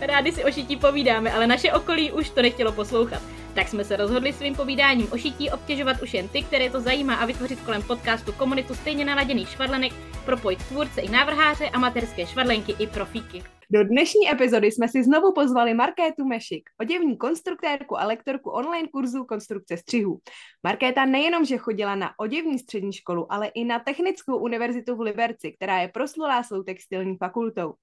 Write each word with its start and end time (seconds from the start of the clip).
Rádi 0.00 0.32
si 0.32 0.44
o 0.44 0.52
šití 0.52 0.76
povídáme, 0.76 1.32
ale 1.32 1.46
naše 1.46 1.72
okolí 1.72 2.12
už 2.12 2.30
to 2.30 2.42
nechtělo 2.42 2.72
poslouchat. 2.72 3.22
Tak 3.54 3.68
jsme 3.68 3.84
se 3.84 3.96
rozhodli 3.96 4.32
svým 4.32 4.54
povídáním 4.54 5.12
o 5.12 5.18
šití 5.18 5.50
obtěžovat 5.50 6.02
už 6.02 6.14
jen 6.14 6.28
ty, 6.28 6.42
které 6.42 6.70
to 6.70 6.80
zajímá 6.80 7.14
a 7.14 7.26
vytvořit 7.26 7.60
kolem 7.60 7.82
podcastu 7.82 8.32
komunitu 8.32 8.74
stejně 8.74 9.04
naladěných 9.04 9.48
švadlenek, 9.48 9.92
propojit 10.24 10.62
tvůrce 10.62 11.00
i 11.00 11.10
návrháře, 11.10 11.68
amatérské 11.68 12.26
švadlenky 12.26 12.74
i 12.78 12.86
profíky. 12.86 13.42
Do 13.70 13.84
dnešní 13.84 14.30
epizody 14.32 14.72
jsme 14.72 14.88
si 14.88 15.04
znovu 15.04 15.32
pozvali 15.32 15.74
Markétu 15.74 16.24
Mešik, 16.24 16.70
oděvní 16.80 17.16
konstruktérku 17.16 18.00
a 18.00 18.06
lektorku 18.06 18.50
online 18.50 18.88
kurzu 18.88 19.24
konstrukce 19.24 19.76
střihů. 19.76 20.18
Markéta 20.62 21.04
nejenom, 21.04 21.44
že 21.44 21.58
chodila 21.58 21.94
na 21.94 22.10
oděvní 22.18 22.58
střední 22.58 22.92
školu, 22.92 23.32
ale 23.32 23.46
i 23.46 23.64
na 23.64 23.78
Technickou 23.78 24.38
univerzitu 24.38 24.96
v 24.96 25.00
Liberci, 25.00 25.52
která 25.52 25.80
je 25.80 25.88
proslulá 25.88 26.42
svou 26.42 26.62
textilní 26.62 27.16
fakultou. 27.16 27.74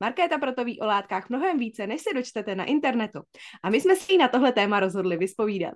Markéta 0.00 0.38
proto 0.38 0.64
ví 0.64 0.80
o 0.80 0.86
látkách 0.86 1.28
mnohem 1.28 1.58
více, 1.58 1.86
než 1.86 2.02
se 2.02 2.14
dočtete 2.14 2.54
na 2.54 2.64
internetu. 2.64 3.20
A 3.62 3.70
my 3.70 3.80
jsme 3.80 3.96
si 3.96 4.16
na 4.16 4.28
tohle 4.28 4.52
téma 4.52 4.80
rozhodli 4.80 5.16
vyspovídat. 5.16 5.74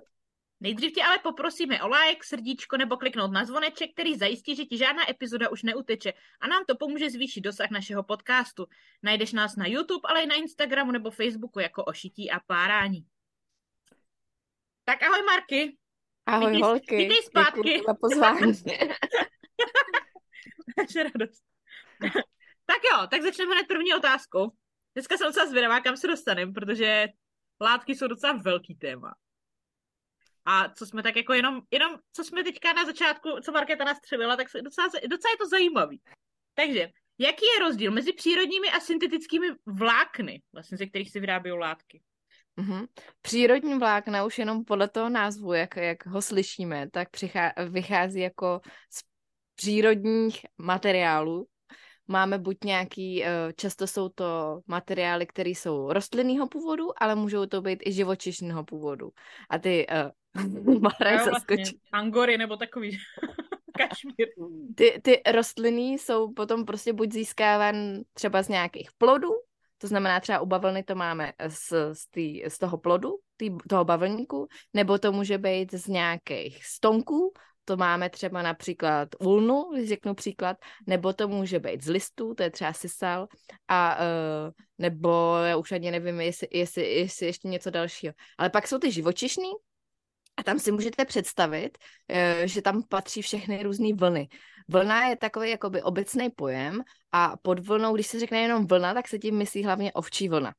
Nejdřív 0.59 0.93
tě 0.93 1.03
ale 1.03 1.19
poprosíme 1.19 1.81
o 1.83 1.87
like, 1.87 2.25
srdíčko 2.25 2.77
nebo 2.77 2.97
kliknout 2.97 3.31
na 3.31 3.45
zvoneček, 3.45 3.93
který 3.93 4.15
zajistí, 4.15 4.55
že 4.55 4.65
ti 4.65 4.77
žádná 4.77 5.09
epizoda 5.09 5.49
už 5.49 5.63
neuteče 5.63 6.13
a 6.41 6.47
nám 6.47 6.65
to 6.67 6.75
pomůže 6.75 7.09
zvýšit 7.09 7.41
dosah 7.41 7.69
našeho 7.69 8.03
podcastu. 8.03 8.65
Najdeš 9.03 9.33
nás 9.33 9.55
na 9.55 9.67
YouTube, 9.67 10.09
ale 10.09 10.21
i 10.23 10.25
na 10.25 10.35
Instagramu 10.35 10.91
nebo 10.91 11.11
Facebooku 11.11 11.59
jako 11.59 11.83
ošití 11.83 12.31
a 12.31 12.39
párání. 12.39 13.05
Tak 14.83 15.03
ahoj 15.03 15.23
Marky. 15.23 15.77
Ahoj 16.25 16.51
vítej, 16.51 16.61
holky. 16.61 16.97
Vítej 16.97 17.23
zpátky. 17.23 17.61
Děkuji 17.63 17.83
za 17.87 17.93
pozvání. 17.93 18.39
Naše 20.77 21.03
radost. 21.03 21.43
tak 22.65 22.81
jo, 22.91 23.07
tak 23.11 23.21
začneme 23.21 23.55
hned 23.55 23.67
první 23.67 23.93
otázkou. 23.93 24.51
Dneska 24.93 25.17
jsem 25.17 25.27
docela 25.27 25.45
zvědavá, 25.45 25.79
kam 25.79 25.97
se 25.97 26.07
dostaneme, 26.07 26.53
protože 26.53 27.07
látky 27.61 27.95
jsou 27.95 28.07
docela 28.07 28.33
velký 28.33 28.75
téma. 28.75 29.13
A 30.49 30.69
co 30.69 30.85
jsme 30.85 31.03
tak 31.03 31.15
jako 31.15 31.33
jenom, 31.33 31.61
jenom 31.71 31.99
co 32.13 32.23
jsme 32.23 32.43
teďka 32.43 32.73
na 32.73 32.85
začátku, 32.85 33.29
co 33.43 33.51
Markéta 33.51 33.83
nastřelila, 33.83 34.35
tak 34.35 34.47
docela, 34.63 34.87
docela 34.87 35.31
je 35.31 35.37
to 35.37 35.47
zajímavý. 35.47 36.01
Takže, 36.53 36.89
jaký 37.17 37.45
je 37.45 37.59
rozdíl 37.59 37.91
mezi 37.91 38.13
přírodními 38.13 38.67
a 38.69 38.79
syntetickými 38.79 39.47
vlákny, 39.65 40.41
vlastně 40.53 40.77
ze 40.77 40.85
kterých 40.85 41.11
se 41.11 41.19
vyrábějí 41.19 41.57
látky? 41.57 42.01
Mm-hmm. 42.57 42.87
Přírodní 43.21 43.79
vlákna 43.79 44.25
už 44.25 44.39
jenom 44.39 44.65
podle 44.65 44.89
toho 44.89 45.09
názvu, 45.09 45.53
jak, 45.53 45.75
jak 45.75 46.05
ho 46.05 46.21
slyšíme, 46.21 46.89
tak 46.89 47.09
přichá- 47.09 47.53
vychází 47.69 48.19
jako 48.19 48.61
z 48.91 49.03
přírodních 49.55 50.45
materiálů. 50.57 51.47
Máme 52.07 52.37
buď 52.37 52.57
nějaký, 52.65 53.23
eh, 53.23 53.53
často 53.55 53.87
jsou 53.87 54.09
to 54.09 54.61
materiály, 54.67 55.25
které 55.25 55.49
jsou 55.49 55.93
rostlinného 55.93 56.47
původu, 56.47 57.03
ale 57.03 57.15
můžou 57.15 57.45
to 57.45 57.61
být 57.61 57.79
i 57.85 57.91
živočišného 57.91 58.63
původu. 58.63 59.09
A 59.49 59.57
ty 59.57 59.87
uh, 60.35 60.81
Maraj 60.81 61.29
vlastně, 61.29 61.63
Angory 61.91 62.37
nebo 62.37 62.57
takový. 62.57 62.97
Kašmír. 63.77 64.27
Ty, 64.75 65.01
ty 65.03 65.21
rostliny 65.31 65.93
jsou 65.93 66.33
potom 66.33 66.65
prostě 66.65 66.93
buď 66.93 67.13
získávan 67.13 67.75
třeba 68.13 68.43
z 68.43 68.49
nějakých 68.49 68.89
plodů, 68.97 69.29
to 69.77 69.87
znamená 69.87 70.19
třeba 70.19 70.39
u 70.39 70.45
bavlny 70.45 70.83
to 70.83 70.95
máme 70.95 71.33
z, 71.47 71.73
z, 71.93 72.07
tý, 72.07 72.43
z 72.47 72.57
toho 72.57 72.77
plodu, 72.77 73.09
tý, 73.37 73.49
toho 73.69 73.85
bavlníku, 73.85 74.47
nebo 74.73 74.97
to 74.97 75.11
může 75.11 75.37
být 75.37 75.73
z 75.73 75.87
nějakých 75.87 76.65
stonků, 76.65 77.33
to 77.67 77.77
máme 77.77 78.09
třeba 78.09 78.41
například 78.41 79.09
ulnu, 79.19 79.71
když 79.73 79.89
řeknu 79.89 80.13
příklad, 80.13 80.57
nebo 80.87 81.13
to 81.13 81.27
může 81.27 81.59
být 81.59 81.83
z 81.83 81.89
listů, 81.89 82.33
to 82.33 82.43
je 82.43 82.51
třeba 82.51 82.73
sisal, 82.73 83.27
a 83.67 83.97
uh, 83.99 84.51
nebo 84.77 85.35
já 85.43 85.57
už 85.57 85.71
ani 85.71 85.91
nevím, 85.91 86.21
jestli, 86.21 86.47
jestli, 86.51 86.93
jestli 86.93 87.25
ještě 87.25 87.47
něco 87.47 87.69
dalšího. 87.69 88.13
Ale 88.37 88.49
pak 88.49 88.67
jsou 88.67 88.79
ty 88.79 88.91
živočišní, 88.91 89.51
a 90.37 90.43
tam 90.43 90.59
si 90.59 90.71
můžete 90.71 91.05
představit, 91.05 91.77
eh, 92.09 92.47
že 92.47 92.61
tam 92.61 92.83
patří 92.89 93.21
všechny 93.21 93.63
různé 93.63 93.93
vlny. 93.95 94.27
Vlna 94.67 95.07
je 95.07 95.15
takový 95.15 95.49
jakoby 95.49 95.81
obecný 95.81 96.29
pojem 96.29 96.83
a 97.11 97.37
pod 97.37 97.59
vlnou, 97.59 97.95
když 97.95 98.07
se 98.07 98.19
řekne 98.19 98.39
jenom 98.41 98.67
vlna, 98.67 98.93
tak 98.93 99.07
se 99.07 99.19
tím 99.19 99.37
myslí 99.37 99.63
hlavně 99.63 99.93
ovčí 99.93 100.29
vlna. 100.29 100.53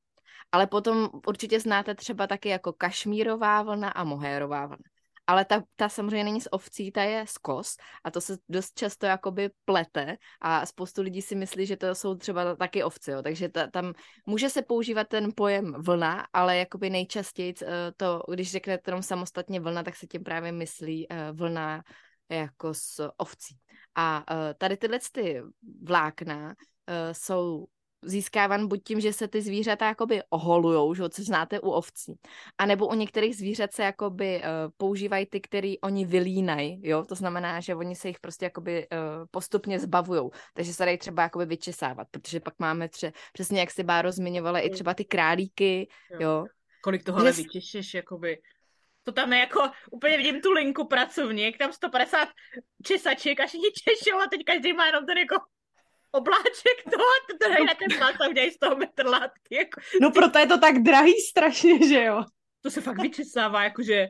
Ale 0.53 0.67
potom 0.67 1.09
určitě 1.27 1.61
znáte 1.61 1.95
třeba 1.95 2.27
taky 2.27 2.49
jako 2.49 2.73
kašmírová 2.73 3.63
vlna 3.63 3.89
a 3.89 4.05
mohérová 4.05 4.67
vlna 4.67 4.98
ale 5.29 5.45
ta, 5.45 5.63
ta 5.77 5.89
samozřejmě 5.89 6.25
není 6.25 6.41
z 6.41 6.49
ovcí, 6.51 6.93
ta 6.93 7.03
je 7.03 7.25
z 7.27 7.39
kos 7.39 7.77
a 8.05 8.11
to 8.11 8.21
se 8.21 8.39
dost 8.49 8.79
často 8.79 9.07
jakoby 9.07 9.51
plete 9.65 10.17
a 10.41 10.67
spoustu 10.67 11.03
lidí 11.03 11.23
si 11.23 11.35
myslí, 11.35 11.67
že 11.67 11.77
to 11.77 11.95
jsou 11.95 12.15
třeba 12.15 12.57
taky 12.57 12.83
ovce, 12.83 13.13
jo. 13.13 13.23
takže 13.23 13.49
ta, 13.49 13.67
tam 13.67 13.93
může 14.27 14.51
se 14.51 14.63
používat 14.63 15.09
ten 15.09 15.33
pojem 15.37 15.75
vlna, 15.79 16.27
ale 16.33 16.57
jakoby 16.57 16.91
nejčastěji 16.91 17.55
uh, 17.55 17.69
to, 17.97 18.23
když 18.31 18.51
řeknete 18.51 18.91
jenom 18.91 19.03
samostatně 19.03 19.61
vlna, 19.61 19.83
tak 19.83 19.97
se 19.97 20.07
tím 20.07 20.25
právě 20.25 20.53
myslí 20.53 21.09
uh, 21.09 21.17
vlna 21.33 21.83
jako 22.29 22.75
z 22.75 23.01
ovcí. 23.17 23.57
A 23.95 24.25
uh, 24.31 24.37
tady 24.59 24.77
tyhle 24.77 24.99
ty 25.13 25.43
vlákna 25.83 26.55
jsou 27.13 27.67
získávan 28.03 28.69
buď 28.69 28.81
tím, 28.85 29.01
že 29.01 29.13
se 29.13 29.29
ty 29.29 29.43
zvířata 29.43 29.87
jakoby 29.87 30.23
oholujou, 30.31 30.95
že, 30.95 31.09
co 31.09 31.23
znáte 31.23 31.61
u 31.61 31.71
ovcí, 31.71 32.15
a 32.59 32.67
nebo 32.67 32.89
u 32.89 32.95
některých 32.95 33.37
zvířat 33.37 33.73
se 33.73 33.83
jakoby 33.83 34.39
uh, 34.39 34.45
používají 34.77 35.27
ty, 35.27 35.41
který 35.41 35.81
oni 35.81 36.05
vylínají, 36.05 36.81
jo, 36.83 37.05
to 37.05 37.15
znamená, 37.15 37.61
že 37.61 37.75
oni 37.75 37.95
se 37.95 38.09
jich 38.09 38.21
prostě 38.21 38.45
jakoby 38.45 38.87
uh, 38.93 38.99
postupně 39.31 39.79
zbavujou, 39.79 40.31
takže 40.55 40.75
se 40.75 40.85
dají 40.85 40.99
třeba 40.99 41.23
jakoby 41.23 41.47
vyčesávat, 41.47 42.09
protože 42.11 42.41
pak 42.41 42.55
máme 42.59 42.87
tře- 42.87 43.13
přesně 43.33 43.61
jak 43.61 43.71
si 43.71 43.83
Báro 43.83 44.13
zmiňovala, 44.13 44.61
i 44.61 44.71
třeba 44.71 44.95
ty 44.95 45.05
králíky, 45.05 45.89
jo. 46.11 46.19
jo. 46.21 46.47
Kolik 46.83 47.05
toho 47.05 47.19
ale 47.19 47.33
vyčešeš, 47.33 47.95
jakoby 47.95 48.39
to 49.03 49.13
tam 49.13 49.33
je 49.33 49.39
jako, 49.39 49.71
úplně 49.91 50.17
vidím 50.17 50.41
tu 50.41 50.53
linku 50.53 50.87
pracovník, 50.87 51.59
tam 51.59 51.73
150 51.73 52.29
česaček 52.85 53.41
a 53.41 53.47
všichni 53.47 53.69
češou 53.73 54.19
a 54.19 54.27
teď 54.31 54.45
každý 54.45 54.73
má 54.73 54.87
jenom 54.87 55.07
ten 55.07 55.19
jako 55.19 55.37
obláček 56.11 56.85
to, 56.85 56.97
to 57.41 57.51
dají 57.51 57.67
na 57.67 57.75
ten 57.75 57.99
plas 57.99 58.21
a 58.21 58.29
udělají 58.29 58.51
z 58.51 58.59
toho 58.59 58.77
metr 58.77 59.07
látky. 59.07 59.55
Jako. 59.55 59.81
No 60.01 60.11
proto 60.11 60.39
je 60.39 60.47
to 60.47 60.59
tak 60.59 60.79
drahý 60.79 61.15
strašně, 61.21 61.89
že 61.89 62.05
jo? 62.05 62.25
To 62.61 62.71
se 62.71 62.81
fakt 62.81 63.03
vyčesává, 63.03 63.65
jakože... 63.65 64.09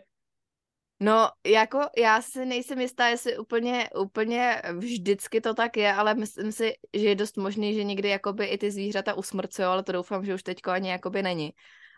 No, 1.01 1.31
jako 1.47 1.81
já 1.97 2.23
si 2.23 2.47
nejsem 2.47 2.81
jistá, 2.81 3.09
jestli 3.09 3.39
úplně, 3.39 3.91
úplně 3.99 4.63
vždycky 4.79 5.41
to 5.41 5.55
tak 5.55 5.77
je, 5.77 5.93
ale 5.93 6.15
myslím 6.15 6.53
si, 6.53 6.73
že 6.95 7.09
je 7.09 7.15
dost 7.15 7.37
možný, 7.37 7.75
že 7.75 7.85
někdy 7.85 8.09
jakoby 8.09 8.45
i 8.45 8.59
ty 8.59 8.71
zvířata 8.71 9.15
usmrcují, 9.15 9.67
ale 9.67 9.83
to 9.83 9.93
doufám, 9.93 10.25
že 10.25 10.35
už 10.35 10.43
teďko 10.43 10.71
ani 10.71 10.91
jakoby 10.91 11.23
není. 11.23 11.51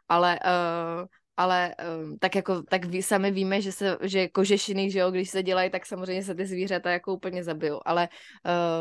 Ale 0.09 0.39
uh, 0.45 1.07
ale 1.41 1.75
um, 2.03 2.19
tak 2.19 2.35
jako, 2.35 2.63
tak 2.63 2.85
ví, 2.85 3.03
sami 3.03 3.31
víme, 3.31 3.61
že 3.61 3.73
se, 3.73 3.99
že 4.03 4.29
kožešiny, 4.29 4.91
že 4.91 4.99
jo, 4.99 5.11
když 5.11 5.31
se 5.31 5.43
dělají, 5.43 5.71
tak 5.71 5.87
samozřejmě 5.87 6.23
se 6.23 6.35
ty 6.35 6.47
zvířata 6.47 6.91
jako 6.91 7.15
úplně 7.15 7.45
zabijou, 7.45 7.81
ale 7.85 8.09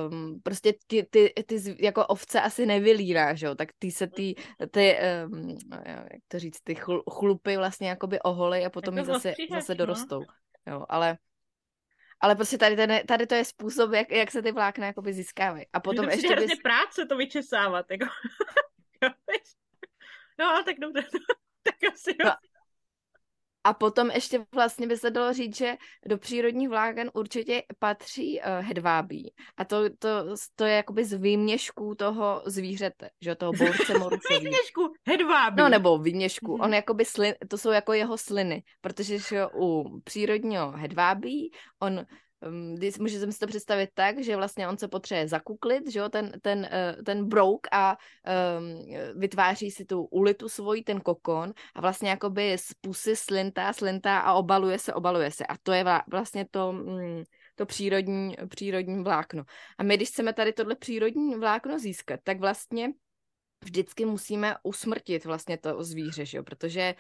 um, 0.09 0.41
prostě 0.43 0.73
ty, 0.87 1.07
ty, 1.09 1.33
ty, 1.45 1.75
jako 1.79 2.05
ovce 2.05 2.41
asi 2.41 2.65
nevylírá, 2.65 3.33
že 3.33 3.45
jo, 3.45 3.55
tak 3.55 3.69
ty 3.79 3.91
se 3.91 4.07
ty, 4.07 4.35
ty 4.71 4.97
um, 5.31 5.57
jak 5.85 6.21
to 6.27 6.39
říct, 6.39 6.61
ty 6.63 6.75
chl, 6.75 7.03
chlupy 7.11 7.57
vlastně 7.57 7.89
jakoby 7.89 8.19
oholy 8.21 8.65
a 8.65 8.69
potom 8.69 8.97
jako 8.97 9.13
zase, 9.13 9.33
zase 9.51 9.73
no. 9.73 9.77
dorostou, 9.77 10.23
jo, 10.67 10.85
ale 10.89 11.17
ale 12.21 12.35
prostě 12.35 12.57
tady, 12.57 12.75
ten, 12.75 12.99
tady 13.07 13.27
to 13.27 13.35
je 13.35 13.45
způsob, 13.45 13.93
jak, 13.93 14.11
jak 14.11 14.31
se 14.31 14.41
ty 14.41 14.51
vlákna 14.51 14.85
jakoby 14.85 15.13
získávají. 15.13 15.65
A 15.73 15.79
potom 15.79 16.05
to 16.05 16.11
ještě 16.11 16.35
bys... 16.35 16.59
práce 16.63 17.05
to 17.05 17.17
vyčesávat, 17.17 17.85
jako. 17.91 18.05
no, 20.39 20.63
tak 20.65 20.79
dobře. 20.79 21.07
tak 21.63 21.93
asi 21.93 22.11
jo. 22.19 22.25
No, 22.25 22.31
a 23.63 23.73
potom 23.73 24.11
ještě 24.11 24.45
vlastně 24.55 24.87
by 24.87 24.97
se 24.97 25.11
dalo 25.11 25.33
říct, 25.33 25.55
že 25.57 25.75
do 26.05 26.17
přírodních 26.17 26.69
vláken 26.69 27.11
určitě 27.13 27.63
patří 27.79 28.39
uh, 28.39 28.65
hedvábí. 28.65 29.33
A 29.57 29.65
to, 29.65 29.89
to, 29.99 30.09
to 30.55 30.65
je 30.65 30.75
jakoby 30.75 31.05
z 31.05 31.13
výměšků 31.13 31.95
toho 31.95 32.41
zvířete, 32.45 33.09
že 33.21 33.35
toho 33.35 33.53
borce 33.53 33.93
moručový. 33.99 34.39
výměšku 34.39 34.93
hedvábí. 35.07 35.55
No 35.57 35.69
nebo 35.69 35.97
výměšku. 35.97 36.57
Mm-hmm. 36.57 36.63
On 36.63 36.73
jakoby 36.73 37.05
slin, 37.05 37.33
to 37.47 37.57
jsou 37.57 37.71
jako 37.71 37.93
jeho 37.93 38.17
sliny, 38.17 38.63
protože 38.81 39.19
že 39.19 39.45
u 39.55 39.99
přírodního 40.03 40.71
hedvábí 40.71 41.51
on 41.79 42.05
um, 42.47 42.75
můžete 42.99 43.31
si 43.31 43.39
to 43.39 43.47
představit 43.47 43.89
tak, 43.93 44.23
že 44.23 44.35
vlastně 44.35 44.67
on 44.67 44.77
se 44.77 44.87
potřebuje 44.87 45.27
zakuklit, 45.27 45.91
že 45.91 45.99
jo, 45.99 46.09
ten, 46.09 46.31
ten, 46.41 46.59
uh, 46.59 47.03
ten 47.03 47.25
brouk 47.25 47.67
a 47.71 47.97
um, 48.59 49.19
vytváří 49.19 49.71
si 49.71 49.85
tu 49.85 50.03
ulitu 50.03 50.49
svoji, 50.49 50.83
ten 50.83 51.01
kokon 51.01 51.53
a 51.75 51.81
vlastně 51.81 52.09
jakoby 52.09 52.57
z 52.57 52.73
pusy 52.81 53.15
slintá, 53.15 53.73
slintá 53.73 54.19
a 54.19 54.33
obaluje 54.33 54.79
se, 54.79 54.93
obaluje 54.93 55.31
se. 55.31 55.45
A 55.45 55.57
to 55.63 55.71
je 55.71 55.85
vlastně 56.11 56.45
to, 56.51 56.69
um, 56.69 57.23
to 57.55 57.65
přírodní, 57.65 58.35
přírodní 58.49 59.03
vlákno. 59.03 59.43
A 59.77 59.83
my, 59.83 59.97
když 59.97 60.09
chceme 60.09 60.33
tady 60.33 60.53
tohle 60.53 60.75
přírodní 60.75 61.35
vlákno 61.35 61.79
získat, 61.79 62.19
tak 62.23 62.39
vlastně 62.39 62.89
vždycky 63.63 64.05
musíme 64.05 64.55
usmrtit 64.63 65.25
vlastně 65.25 65.57
to 65.57 65.83
zvíře, 65.83 66.25
že 66.25 66.37
jo? 66.37 66.43
protože 66.43 66.95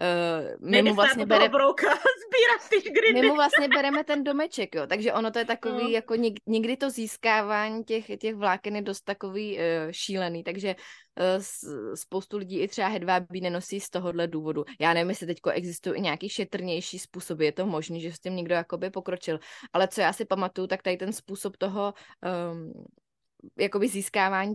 Uh, 0.00 0.70
my 0.70 0.82
mu 0.82 0.94
vlastně 0.94 1.26
bere... 1.26 1.48
brouka 1.48 1.86
ty 2.68 3.12
My 3.12 3.22
mu 3.22 3.34
vlastně 3.34 3.68
bereme 3.68 4.04
ten 4.04 4.24
domeček, 4.24 4.74
jo. 4.74 4.86
Takže 4.86 5.12
ono 5.12 5.30
to 5.30 5.38
je 5.38 5.44
takový, 5.44 5.82
no. 5.82 5.88
jako 5.88 6.14
něk, 6.14 6.34
někdy 6.46 6.76
to 6.76 6.90
získávání 6.90 7.84
těch, 7.84 8.18
těch 8.18 8.34
vláken 8.34 8.76
je 8.76 8.82
dost 8.82 9.00
takový 9.00 9.56
uh, 9.56 9.62
šílený, 9.90 10.44
takže 10.44 10.74
uh, 10.74 11.42
spoustu 11.94 12.36
lidí 12.36 12.60
i 12.60 12.68
třeba 12.68 12.88
hedvábí 12.88 13.40
nenosí 13.40 13.80
z 13.80 13.90
tohohle 13.90 14.26
důvodu. 14.26 14.64
Já 14.80 14.94
nevím, 14.94 15.10
jestli 15.10 15.26
teď 15.26 15.38
existují 15.52 15.98
i 15.98 16.00
nějaký 16.00 16.28
šetrnější 16.28 16.98
způsoby, 16.98 17.44
je 17.44 17.52
to 17.52 17.66
možné, 17.66 18.00
že 18.00 18.12
s 18.12 18.20
tím 18.20 18.36
někdo 18.36 18.54
jakoby 18.54 18.90
pokročil. 18.90 19.38
Ale 19.72 19.88
co 19.88 20.00
já 20.00 20.12
si 20.12 20.24
pamatuju, 20.24 20.66
tak 20.66 20.82
tady 20.82 20.96
ten 20.96 21.12
způsob 21.12 21.56
toho 21.56 21.94
um, 22.52 22.72
jakoby 23.58 23.88
získávání 23.88 24.54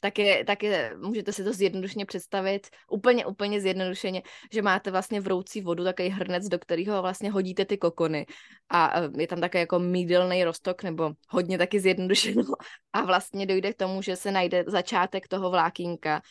tak, 0.00 0.18
je, 0.18 0.44
tak 0.44 0.62
je, 0.62 0.94
můžete 0.96 1.32
si 1.32 1.44
to 1.44 1.52
zjednodušeně 1.52 2.06
představit, 2.06 2.66
úplně, 2.90 3.26
úplně 3.26 3.60
zjednodušeně, 3.60 4.22
že 4.52 4.62
máte 4.62 4.90
vlastně 4.90 5.20
vroucí 5.20 5.60
vodu, 5.60 5.84
takový 5.84 6.08
hrnec, 6.08 6.48
do 6.48 6.58
kterého 6.58 7.02
vlastně 7.02 7.30
hodíte 7.30 7.64
ty 7.64 7.78
kokony. 7.78 8.26
A 8.70 9.00
je 9.18 9.26
tam 9.26 9.40
také 9.40 9.58
jako 9.58 9.78
mídelný 9.78 10.44
rostok, 10.44 10.82
nebo 10.82 11.12
hodně 11.28 11.58
taky 11.58 11.80
zjednodušeno. 11.80 12.42
A 12.92 13.04
vlastně 13.04 13.46
dojde 13.46 13.72
k 13.72 13.76
tomu, 13.76 14.02
že 14.02 14.16
se 14.16 14.30
najde 14.30 14.64
začátek 14.66 15.28
toho 15.28 15.50
vlákínka, 15.50 16.22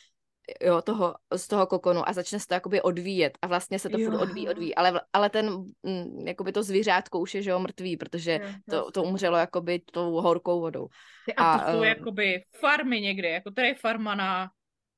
jo, 0.61 0.81
toho, 0.81 1.15
z 1.35 1.47
toho 1.47 1.67
kokonu 1.67 2.09
a 2.09 2.13
začne 2.13 2.39
se 2.39 2.47
to 2.47 2.53
jakoby 2.53 2.81
odvíjet 2.81 3.37
a 3.41 3.47
vlastně 3.47 3.79
se 3.79 3.89
to 3.89 3.99
jo. 3.99 4.11
furt 4.11 4.21
odvíjí, 4.21 4.49
odvíjí, 4.49 4.75
ale, 4.75 5.01
ale 5.13 5.29
ten, 5.29 5.65
m, 5.83 6.27
jakoby 6.27 6.51
to 6.51 6.63
zvířátko 6.63 7.19
už 7.19 7.35
je, 7.35 7.41
že 7.41 7.49
jo, 7.49 7.59
mrtvý, 7.59 7.97
protože 7.97 8.39
to, 8.69 8.91
to 8.91 9.03
umřelo 9.03 9.37
jakoby 9.37 9.79
tou 9.79 10.11
horkou 10.11 10.59
vodou. 10.59 10.87
A, 11.37 11.53
a 11.53 11.65
to 11.65 11.71
jsou 11.71 11.81
a, 11.81 11.85
jakoby 11.85 12.43
farmy 12.59 13.01
někde, 13.01 13.29
jako 13.29 13.51
tady 13.51 13.67
je 13.67 13.75
farma 13.75 14.15
na 14.15 14.49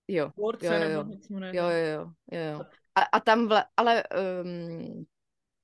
jo, 0.08 0.32
borce, 0.38 0.66
jo, 0.66 0.74
jo, 0.74 1.06
jo, 1.30 1.40
jo, 1.54 1.70
jo, 1.70 2.12
jo, 2.32 2.52
jo. 2.52 2.66
A, 2.96 3.02
a 3.02 3.20
tam, 3.20 3.48
vla, 3.48 3.66
ale 3.78 4.04
um, 4.44 5.06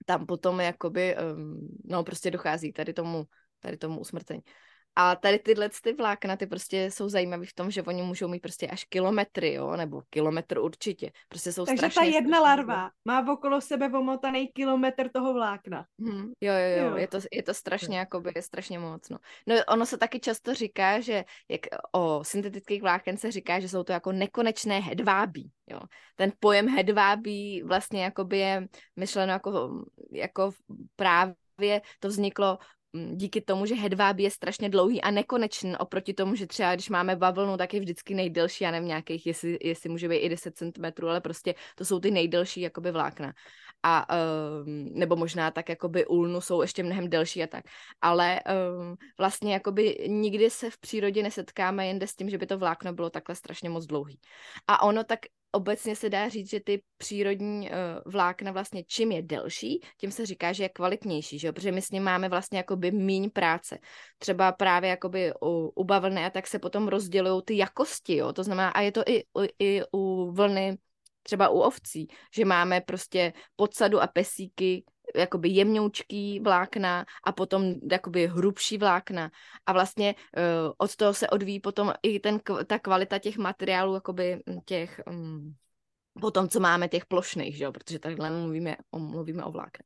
tam 0.06 0.26
potom 0.26 0.60
jakoby, 0.60 1.16
um, 1.18 1.78
no 1.86 2.04
prostě 2.04 2.32
dochází 2.32 2.74
tady 2.74 2.94
tomu, 2.94 3.26
tady 3.60 3.78
tomu 3.78 4.00
usmrcení. 4.00 4.42
A 4.96 5.16
tady 5.16 5.40
tyhle 5.40 5.70
ty 5.84 5.94
vlákna, 5.94 6.38
ty 6.38 6.48
prostě 6.48 6.92
jsou 6.92 7.10
zajímavé 7.10 7.46
v 7.46 7.54
tom, 7.54 7.72
že 7.72 7.84
oni 7.84 8.02
můžou 8.02 8.28
mít 8.28 8.40
prostě 8.40 8.68
až 8.68 8.84
kilometry, 8.84 9.54
jo, 9.54 9.76
nebo 9.76 10.02
kilometr 10.10 10.58
určitě. 10.58 11.12
Prostě 11.30 11.54
jsou 11.54 11.66
Takže 11.66 11.78
strašně, 11.78 12.00
ta 12.00 12.04
jedna 12.04 12.40
strašně 12.40 12.50
larva 12.50 12.92
má 13.06 13.34
okolo 13.34 13.62
sebe 13.62 13.86
omotaný 13.86 14.48
kilometr 14.48 15.10
toho 15.10 15.34
vlákna. 15.34 15.86
Hmm, 16.00 16.32
jo, 16.42 16.54
jo, 16.54 16.78
jo, 16.78 16.90
jo, 16.90 16.98
je 16.98 17.08
to, 17.08 17.20
je 17.32 17.44
to 17.44 17.54
strašně, 17.54 17.98
jakoby, 17.98 18.32
strašně 18.40 18.80
moc, 18.80 19.10
no. 19.10 19.18
no. 19.48 19.56
ono 19.68 19.86
se 19.86 19.98
taky 19.98 20.20
často 20.20 20.54
říká, 20.54 21.00
že 21.00 21.26
jak 21.50 21.62
o 21.92 22.24
syntetických 22.24 22.82
vláken 22.82 23.18
se 23.18 23.32
říká, 23.32 23.60
že 23.60 23.70
jsou 23.70 23.84
to 23.84 23.92
jako 23.92 24.12
nekonečné 24.12 24.80
hedvábí, 24.80 25.52
jo. 25.68 25.80
Ten 26.16 26.32
pojem 26.40 26.68
hedvábí 26.68 27.64
vlastně 27.64 28.04
jakoby 28.04 28.38
je 28.38 28.68
myšleno 28.96 29.32
jako, 29.34 29.84
jako 30.12 30.52
právě 30.96 31.82
to 32.00 32.08
vzniklo 32.08 32.58
díky 33.12 33.42
tomu, 33.42 33.66
že 33.66 33.76
hedvábí 33.76 34.24
je 34.24 34.32
strašně 34.32 34.70
dlouhý 34.70 35.02
a 35.02 35.12
nekonečný 35.12 35.78
oproti 35.78 36.14
tomu, 36.14 36.36
že 36.36 36.48
třeba 36.48 36.74
když 36.74 36.90
máme 36.90 37.16
bavlnu, 37.16 37.58
tak 37.58 37.74
je 37.74 37.80
vždycky 37.80 38.14
nejdelší, 38.14 38.64
já 38.64 38.72
nevím 38.72 38.88
nějakých, 38.88 39.28
jestli, 39.28 39.58
jestli 39.62 39.90
může 39.90 40.10
být 40.10 40.18
i 40.18 40.30
10 40.30 40.58
cm, 40.58 41.06
ale 41.08 41.22
prostě 41.22 41.56
to 41.76 41.86
jsou 41.86 42.00
ty 42.00 42.12
nejdelší 42.12 42.62
jakoby 42.62 42.92
vlákna. 42.92 43.34
A, 43.84 44.08
um, 44.16 44.90
nebo 44.94 45.16
možná 45.16 45.52
tak 45.52 45.70
jakoby 45.70 46.06
ulnu 46.06 46.42
jsou 46.42 46.62
ještě 46.62 46.84
mnohem 46.84 47.10
delší 47.10 47.44
a 47.44 47.48
tak. 47.48 47.66
Ale 48.02 48.40
um, 48.80 48.96
vlastně 49.18 49.54
jakoby 49.54 50.06
nikdy 50.08 50.50
se 50.50 50.70
v 50.70 50.78
přírodě 50.78 51.24
nesetkáme 51.24 51.88
jen 51.88 52.02
s 52.02 52.16
tím, 52.16 52.30
že 52.30 52.38
by 52.38 52.46
to 52.46 52.58
vlákno 52.58 52.94
bylo 52.94 53.10
takhle 53.10 53.36
strašně 53.36 53.70
moc 53.70 53.86
dlouhý. 53.86 54.20
A 54.68 54.82
ono 54.82 55.04
tak 55.04 55.20
obecně 55.56 55.96
se 55.96 56.10
dá 56.10 56.30
říct, 56.30 56.50
že 56.50 56.60
ty 56.60 56.84
přírodní 56.98 57.70
uh, 57.70 57.76
vlákna 58.12 58.52
vlastně 58.52 58.84
čím 58.84 59.12
je 59.12 59.22
delší, 59.22 59.80
tím 59.98 60.12
se 60.12 60.26
říká, 60.26 60.54
že 60.54 60.64
je 60.64 60.70
kvalitnější, 60.70 61.40
že 61.40 61.48
jo? 61.48 61.54
protože 61.54 61.72
my 61.72 61.82
s 61.82 61.92
ním 61.92 62.04
máme 62.04 62.30
vlastně 62.30 62.58
jakoby 62.58 62.92
míň 62.92 63.30
práce. 63.30 63.78
Třeba 64.18 64.52
právě 64.52 64.90
jakoby 64.90 65.34
u, 65.42 65.72
u 65.76 65.84
bavlny 65.84 66.26
a 66.26 66.30
tak 66.30 66.48
se 66.48 66.60
potom 66.60 66.88
rozdělují 66.88 67.42
ty 67.46 67.58
jakosti, 67.58 68.16
jo? 68.16 68.34
to 68.34 68.44
znamená, 68.44 68.70
a 68.70 68.82
je 68.82 68.92
to 68.92 69.04
i, 69.08 69.24
i, 69.44 69.50
i 69.60 69.82
u 69.92 70.32
vlny 70.32 70.78
třeba 71.24 71.50
u 71.50 71.60
ovcí, 71.60 72.08
že 72.36 72.46
máme 72.46 72.82
prostě 72.82 73.34
podsadu 73.56 74.02
a 74.02 74.08
pesíky, 74.08 74.84
jakoby 75.16 75.50
jemňoučký 75.50 76.40
vlákna 76.40 77.06
a 77.24 77.32
potom 77.32 77.74
jakoby 77.92 78.28
hrubší 78.28 78.78
vlákna. 78.78 79.32
A 79.66 79.74
vlastně 79.74 80.16
uh, 80.38 80.74
od 80.78 80.96
toho 80.96 81.14
se 81.14 81.30
odvíjí 81.30 81.60
potom 81.60 81.94
i 82.04 82.20
ten, 82.20 82.40
ta 82.68 82.80
kvalita 82.80 83.20
těch 83.20 83.38
materiálů, 83.38 83.94
jakoby 83.94 84.44
těch, 84.66 85.02
um, 85.08 85.56
potom 86.22 86.50
co 86.50 86.60
máme 86.60 86.88
těch 86.88 87.06
plošných, 87.06 87.58
že 87.58 87.64
jo, 87.64 87.72
protože 87.72 88.00
takhle 88.00 88.30
mluvíme, 88.30 88.76
o, 88.92 89.00
mluvíme 89.00 89.44
o 89.44 89.52
vlákně. 89.52 89.86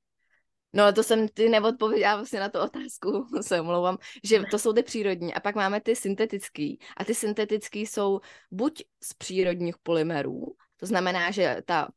No 0.74 0.94
to 0.94 1.04
jsem 1.04 1.28
ty 1.28 1.50
neodpověděla 1.50 2.16
vlastně 2.16 2.40
na 2.40 2.50
tu 2.50 2.60
otázku, 2.60 3.28
se 3.42 3.62
omlouvám, 3.62 3.98
že 4.24 4.44
to 4.52 4.60
jsou 4.60 4.74
ty 4.74 4.84
přírodní. 4.84 5.34
A 5.34 5.40
pak 5.40 5.56
máme 5.56 5.82
ty 5.82 5.96
syntetický. 5.96 6.80
A 6.98 7.06
ty 7.06 7.16
syntetický 7.16 7.86
jsou 7.86 8.20
buď 8.52 8.84
z 9.04 9.14
přírodních 9.14 9.78
polymerů, 9.78 10.56
to 10.80 10.86
znamená, 10.86 11.32
že 11.32 11.62
ta 11.66 11.88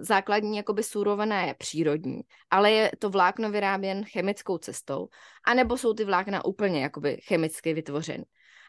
základní 0.00 0.56
jakoby 0.56 0.82
surovina 0.82 1.42
je 1.42 1.54
přírodní, 1.54 2.20
ale 2.50 2.70
je 2.70 2.90
to 2.98 3.10
vlákno 3.10 3.50
vyráběn 3.50 4.04
chemickou 4.04 4.58
cestou, 4.58 5.08
anebo 5.46 5.76
jsou 5.76 5.94
ty 5.94 6.04
vlákna 6.04 6.44
úplně 6.44 6.82
jakoby 6.82 7.18
chemicky 7.26 7.74
vytvořen. 7.74 8.24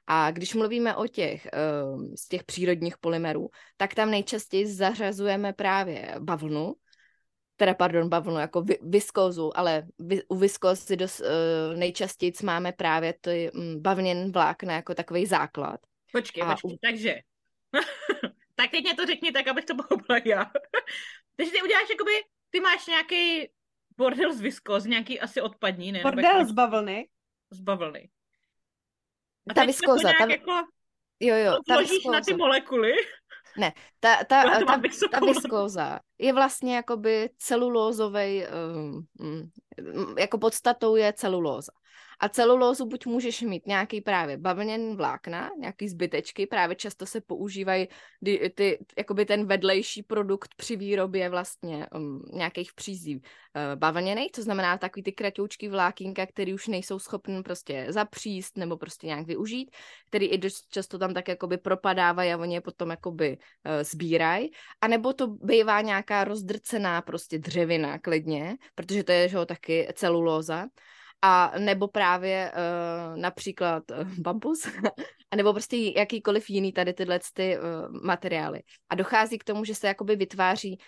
A 0.07 0.31
když 0.31 0.53
mluvíme 0.53 0.95
o 0.95 1.07
těch 1.07 1.47
ehm, 1.53 2.13
z 2.17 2.27
těch 2.27 2.43
přírodních 2.43 2.97
polymerů, 2.97 3.49
tak 3.77 3.93
tam 3.93 4.11
nejčastěji 4.11 4.67
zařazujeme 4.67 5.53
právě 5.53 6.15
bavlnu, 6.19 6.75
teda 7.55 7.73
pardon, 7.73 8.09
bavlnu 8.09 8.39
jako 8.39 8.65
viskózu, 8.81 9.57
ale 9.57 9.87
u 10.27 10.35
viskózy 10.35 10.95
dost, 10.95 11.19
uh, 11.19 11.27
nejčastěji 11.75 12.33
máme 12.43 12.71
právě 12.71 13.13
ty 13.21 13.51
bavlněn 13.77 14.31
vlákna 14.31 14.73
jako 14.73 14.95
takový 14.95 15.25
základ. 15.25 15.79
Počkej, 16.11 16.43
a 16.43 16.51
počkej, 16.51 16.73
u... 16.73 16.77
takže 16.81 17.15
tak 18.59 18.71
teď 18.71 18.83
mě 18.83 18.95
to 18.95 19.05
řekni 19.05 19.31
tak, 19.31 19.47
abych 19.47 19.65
to 19.65 19.75
pochopila 19.75 20.19
já. 20.25 20.45
Takže 21.35 21.51
ty 21.51 21.61
uděláš 21.61 21.89
jakoby, 21.89 22.11
ty 22.49 22.59
máš 22.59 22.87
nějaký 22.87 23.49
bordel 23.97 24.33
z 24.33 24.41
viskoz, 24.41 24.85
nějaký 24.85 25.19
asi 25.19 25.41
odpadní, 25.41 25.91
ne? 25.91 26.01
Bordel 26.03 26.45
z 26.45 26.51
bavlny. 26.51 27.09
Z 27.51 27.59
bavlny. 27.59 28.09
A 29.49 29.53
ta 29.53 29.65
viskoza, 29.65 30.11
ta... 30.17 30.25
Jako 30.25 30.51
jo, 31.19 31.35
jo, 31.35 31.59
ta 31.67 31.77
viskóza. 31.77 32.11
na 32.11 32.21
ty 32.21 32.33
molekuly. 32.33 32.93
Ne, 33.57 33.73
ta, 33.99 34.23
ta, 34.23 34.43
ta, 34.43 34.59
ta, 34.65 34.79
ta 35.11 35.19
viskóza 35.19 35.99
je 36.17 36.33
vlastně 36.33 36.75
jakoby 36.75 37.29
celulózovej, 37.37 38.47
um, 38.75 39.05
um, 39.19 39.51
jako 40.17 40.37
podstatou 40.37 40.95
je 40.95 41.13
celulóza. 41.13 41.71
A 42.19 42.29
celulózu 42.29 42.85
buď 42.85 43.05
můžeš 43.05 43.41
mít 43.41 43.67
nějaký 43.67 44.01
právě 44.01 44.37
bavlněn 44.37 44.95
vlákna, 44.95 45.49
nějaký 45.59 45.89
zbytečky, 45.89 46.47
právě 46.47 46.75
často 46.75 47.05
se 47.05 47.21
používají 47.21 47.87
ty, 48.25 48.53
ty, 48.55 48.85
jakoby 48.97 49.25
ten 49.25 49.45
vedlejší 49.45 50.03
produkt 50.03 50.55
při 50.55 50.75
výrobě 50.75 51.29
vlastně 51.29 51.87
um, 51.95 52.21
nějakých 52.33 52.73
přízí 52.73 53.15
uh, 53.15 53.21
bavlněných, 53.75 54.31
to 54.31 54.41
znamená 54.41 54.77
takový 54.77 55.03
ty 55.03 55.11
kratoučky 55.11 55.69
vlákínka, 55.69 56.25
které 56.25 56.53
už 56.53 56.67
nejsou 56.67 56.99
schopný 56.99 57.43
prostě 57.43 57.85
zapříst 57.89 58.57
nebo 58.57 58.77
prostě 58.77 59.07
nějak 59.07 59.27
využít, 59.27 59.71
který 60.07 60.25
i 60.25 60.37
dost 60.37 60.67
často 60.69 60.97
tam 60.97 61.13
tak 61.13 61.27
jakoby 61.27 61.57
propadávají 61.57 62.33
a 62.33 62.37
oni 62.37 62.53
je 62.53 62.61
potom 62.61 62.89
jakoby 62.89 63.37
uh, 63.37 63.83
sbírají. 63.83 64.51
A 64.81 64.87
nebo 64.87 65.13
to 65.13 65.27
bývá 65.27 65.81
nějaká 65.81 66.23
rozdrcená 66.23 67.01
prostě 67.01 67.39
dřevina 67.39 67.99
klidně, 67.99 68.57
protože 68.75 69.03
to 69.03 69.11
je 69.11 69.29
že 69.29 69.37
ho, 69.37 69.45
taky 69.69 69.87
celulóza 69.93 70.67
a 71.21 71.53
nebo 71.59 71.87
právě 71.87 72.51
uh, 72.51 73.17
například 73.17 73.83
uh, 73.91 74.13
bambus, 74.17 74.65
a 75.31 75.35
nebo 75.35 75.53
prostě 75.53 75.77
jakýkoliv 75.77 76.49
jiný 76.49 76.73
tady 76.73 76.93
tyhle 76.93 77.19
ty 77.33 77.57
uh, 77.57 77.63
materiály. 78.03 78.61
A 78.89 78.95
dochází 78.95 79.37
k 79.37 79.43
tomu, 79.43 79.65
že 79.65 79.75
se 79.75 79.87
jakoby 79.87 80.15
vytváří 80.15 80.79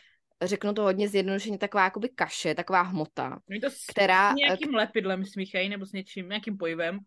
řeknu 0.44 0.74
to 0.74 0.82
hodně 0.82 1.08
zjednodušeně, 1.08 1.58
taková 1.58 1.84
jakoby 1.84 2.10
kaše, 2.10 2.56
taková 2.56 2.82
hmota, 2.82 3.40
to 3.62 3.70
s, 3.70 3.86
která... 3.86 4.32
S 4.32 4.36
nějakým 4.36 4.76
lepidlem 4.76 5.26
smíchají, 5.26 5.70
nebo 5.70 5.86
s 5.86 5.92
něčím, 5.92 6.30
nějakým 6.30 6.58
pojivem? 6.58 7.00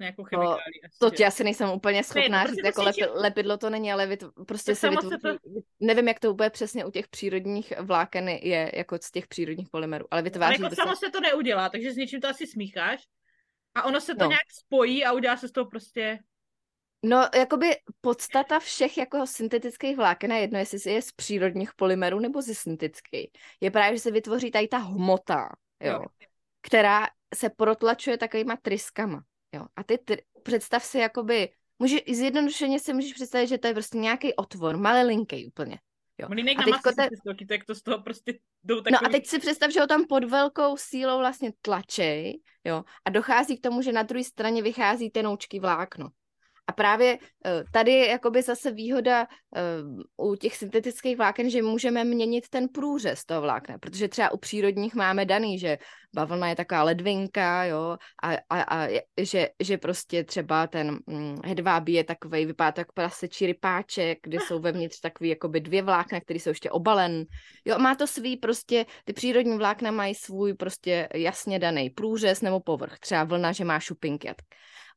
Nějakou 0.00 0.24
chemikálií. 0.24 0.82
asi, 0.84 0.98
To 0.98 1.10
ti 1.10 1.24
asi 1.24 1.44
nejsem 1.44 1.70
úplně 1.70 2.04
schopná 2.04 2.42
prostě 2.42 2.54
říct, 2.54 2.62
to 2.62 2.66
jako 2.66 2.82
lepi, 2.82 3.04
lepidlo 3.20 3.56
to 3.58 3.70
není, 3.70 3.92
ale 3.92 4.06
vytv, 4.06 4.26
prostě 4.46 4.72
To 4.72 4.76
se 4.76 4.80
se 4.80 4.90
vytvoří, 4.90 5.38
nevím, 5.80 6.08
jak 6.08 6.20
to 6.20 6.32
úplně 6.32 6.50
přesně 6.50 6.84
u 6.84 6.90
těch 6.90 7.08
přírodních 7.08 7.72
vláken 7.80 8.28
je, 8.28 8.70
jako 8.74 8.98
z 9.02 9.10
těch 9.10 9.26
přírodních 9.26 9.68
polymerů, 9.68 10.04
ale 10.10 10.18
Ale 10.18 10.22
vytváří 10.22 10.62
jako 10.62 10.74
se... 10.74 10.76
samo 10.76 10.96
se 10.96 11.10
to 11.10 11.20
neudělá, 11.20 11.68
takže 11.68 11.92
s 11.92 11.96
něčím 11.96 12.20
to 12.20 12.28
asi 12.28 12.46
smícháš 12.46 13.02
a 13.74 13.82
ono 13.82 14.00
se 14.00 14.14
to 14.14 14.24
No. 14.24 14.28
nějak 14.28 14.50
spojí 14.52 15.04
a 15.04 15.12
udělá 15.12 15.36
se 15.36 15.48
z 15.48 15.52
toho 15.52 15.70
prostě... 15.70 16.18
No, 17.04 17.28
jakoby 17.34 17.70
podstata 18.00 18.58
všech 18.58 18.98
jako 18.98 19.26
syntetických 19.26 19.96
vláken, 19.96 20.32
a 20.32 20.36
jedno 20.36 20.58
jestli 20.58 20.92
je 20.92 21.02
z 21.02 21.12
přírodních 21.12 21.74
polymerů 21.74 22.20
nebo 22.20 22.42
ze 22.42 22.54
syntetických, 22.54 23.30
je 23.60 23.70
právě, 23.70 23.96
že 23.96 24.02
se 24.02 24.10
vytvoří 24.10 24.50
tady 24.50 24.68
ta 24.68 24.78
hmota, 24.78 25.48
jo, 25.80 25.92
Jo. 25.92 26.04
která 26.60 27.06
se 27.34 27.50
protlačuje 27.50 28.18
takovýma 28.18 28.56
tryskama, 28.62 29.22
jo. 29.54 29.66
A 29.76 29.84
ty, 29.84 29.94
tr- 29.96 30.22
představ 30.42 30.84
si 30.84 30.98
jakoby, 30.98 31.48
může, 31.78 31.96
zjednodušeně 32.08 32.80
si 32.80 32.94
můžeš 32.94 33.12
představit, 33.12 33.46
že 33.46 33.58
to 33.58 33.66
je 33.66 33.74
prostě 33.74 33.98
nějaký 33.98 34.34
otvor, 34.34 34.76
malilinký 34.76 35.46
úplně. 35.46 35.78
Jo. 36.18 36.28
Mlínek 36.28 36.58
A 36.58 36.60
na 36.60 36.64
teďko 36.64 36.88
masy 36.88 36.96
te- 36.96 37.08
te... 37.08 37.16
stoky, 37.16 37.46
tak 37.46 37.64
to 37.64 37.74
z 37.74 37.82
toho 37.82 38.02
prostě 38.02 38.38
jdou 38.64 38.80
takový... 38.80 38.92
No 39.02 39.08
a 39.08 39.10
teď 39.10 39.26
si 39.26 39.38
představ, 39.38 39.70
že 39.70 39.80
ho 39.80 39.86
tam 39.86 40.04
pod 40.08 40.24
velkou 40.24 40.76
sílou 40.76 41.18
vlastně 41.18 41.52
tlačej, 41.62 42.42
jo, 42.64 42.84
a 43.04 43.10
dochází 43.10 43.56
k 43.56 43.62
tomu, 43.62 43.82
že 43.82 43.92
na 43.92 44.02
druhé 44.02 44.24
straně 44.24 44.62
vychází 44.62 45.10
tenoučký 45.10 45.60
vlákno. 45.60 46.08
A 46.70 46.72
právě 46.72 47.18
eh, 47.44 47.64
tady 47.72 47.92
je 47.92 48.08
jakoby 48.08 48.42
zase 48.42 48.70
výhoda 48.70 49.22
eh, 49.22 49.62
u 50.16 50.34
těch 50.34 50.56
syntetických 50.56 51.16
vláken, 51.16 51.50
že 51.50 51.62
můžeme 51.62 52.04
měnit 52.04 52.48
ten 52.48 52.68
průřez 52.68 53.24
toho 53.24 53.40
vlákna, 53.40 53.78
protože 53.78 54.08
třeba 54.08 54.30
u 54.30 54.36
přírodních 54.36 54.94
máme 54.94 55.26
daný, 55.26 55.58
že 55.58 55.78
bavlna 56.14 56.48
je 56.48 56.56
taková 56.56 56.82
ledvinka, 56.82 57.64
jo, 57.64 57.96
a, 58.22 58.34
a, 58.50 58.62
a 58.62 58.88
že, 59.20 59.48
že 59.60 59.78
prostě 59.78 60.24
třeba 60.24 60.66
ten 60.66 60.98
hm, 61.10 61.36
hedvábí 61.44 61.92
je 61.92 62.04
takový, 62.04 62.46
vypadá 62.46 62.72
to 62.72 62.80
jako 62.80 62.92
prasečí 62.92 63.46
rypáček, 63.46 64.18
kde 64.22 64.38
jsou 64.40 64.60
vevnitř 64.60 65.00
takový 65.00 65.28
jakoby 65.30 65.60
dvě 65.60 65.82
vlákna, 65.82 66.20
které 66.20 66.38
jsou 66.38 66.50
ještě 66.50 66.70
obalen. 66.70 67.24
Jo, 67.64 67.78
má 67.78 67.94
to 67.94 68.06
svý 68.06 68.36
prostě, 68.36 68.86
ty 69.04 69.12
přírodní 69.12 69.58
vlákna 69.58 69.90
mají 69.90 70.14
svůj 70.14 70.54
prostě 70.54 71.08
jasně 71.14 71.58
daný 71.58 71.90
průřez 71.90 72.42
nebo 72.42 72.60
povrch, 72.60 72.98
třeba 72.98 73.24
vlna, 73.24 73.52
že 73.52 73.64
má 73.64 73.80
šupinky 73.80 74.28
a 74.28 74.34
tak 74.34 74.46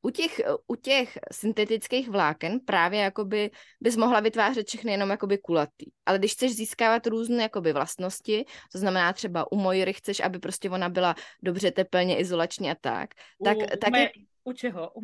u 0.06 0.10
těch, 0.10 0.42
u 0.68 0.76
těch 0.76 1.18
syntetických 1.32 2.10
vláken 2.10 2.60
právě 2.60 3.00
jakoby 3.00 3.52
bys 3.82 3.98
mohla 3.98 4.20
vytvářet 4.20 4.68
všechny 4.68 4.92
jenom 4.92 5.10
jakoby 5.10 5.38
kulatý. 5.38 5.86
Ale 6.06 6.20
když 6.20 6.32
chceš 6.32 6.56
získávat 6.56 7.08
různé 7.08 7.44
jakoby 7.44 7.74
vlastnosti, 7.74 8.46
to 8.72 8.78
znamená 8.78 9.14
třeba 9.14 9.52
u 9.52 9.56
Mojry 9.56 9.94
chceš, 9.94 10.20
aby 10.20 10.40
prostě 10.40 10.70
ona 10.70 10.90
byla 10.90 11.16
dobře 11.44 11.72
tepelně 11.72 12.20
izolační 12.20 12.72
a 12.72 12.76
tak, 12.82 13.10
tak, 13.44 13.58
u, 13.58 13.78
tak 13.82 13.92
me... 13.92 14.00
je 14.00 14.12
u 14.44 14.54
čeho? 14.54 14.92
U 14.96 15.02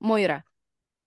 Mojra. 0.00 0.42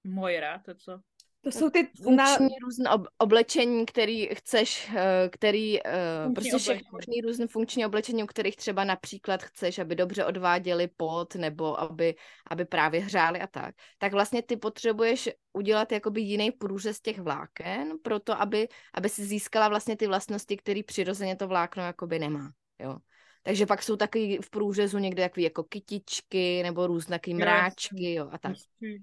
Moira, 0.03 0.59
to 0.59 0.75
co? 0.75 0.99
To 1.45 1.51
jsou 1.51 1.69
ty 1.69 1.87
na... 2.15 2.37
Různé 2.63 2.89
ob- 2.89 3.07
oblečení, 3.17 3.85
který 3.85 4.27
chceš, 4.33 4.91
eh, 4.95 5.29
který, 5.29 5.85
eh, 5.85 6.23
Funkční 6.23 6.49
prostě 6.49 6.57
všechny 6.57 6.89
možný 6.91 7.21
různé 7.21 7.47
funkční 7.47 7.85
oblečení, 7.85 8.23
u 8.23 8.27
kterých 8.27 8.55
třeba 8.55 8.83
například 8.83 9.43
chceš, 9.43 9.79
aby 9.79 9.95
dobře 9.95 10.25
odváděli 10.25 10.89
pot, 10.97 11.35
nebo 11.35 11.79
aby, 11.79 12.15
aby 12.49 12.65
právě 12.65 13.01
hřáli 13.01 13.39
a 13.39 13.47
tak. 13.47 13.75
Tak 13.97 14.11
vlastně 14.11 14.41
ty 14.41 14.57
potřebuješ 14.57 15.29
udělat 15.53 15.91
jakoby 15.91 16.21
jiný 16.21 16.51
průřez 16.51 17.01
těch 17.01 17.19
vláken, 17.19 17.93
proto 18.01 18.41
aby, 18.41 18.67
aby 18.93 19.09
si 19.09 19.25
získala 19.25 19.69
vlastně 19.69 19.97
ty 19.97 20.07
vlastnosti, 20.07 20.57
které 20.57 20.81
přirozeně 20.85 21.35
to 21.35 21.47
vlákno 21.47 21.83
jakoby 21.83 22.19
nemá. 22.19 22.51
Jo. 22.79 22.97
Takže 23.43 23.65
pak 23.65 23.83
jsou 23.83 23.95
taky 23.95 24.39
v 24.41 24.49
průřezu 24.49 24.97
někde 24.97 25.23
takový 25.23 25.43
jako 25.43 25.63
kytičky, 25.63 26.63
nebo 26.63 26.87
různé 26.87 27.19
mráčky, 27.33 28.13
jo, 28.13 28.29
a 28.31 28.37
tak. 28.37 28.53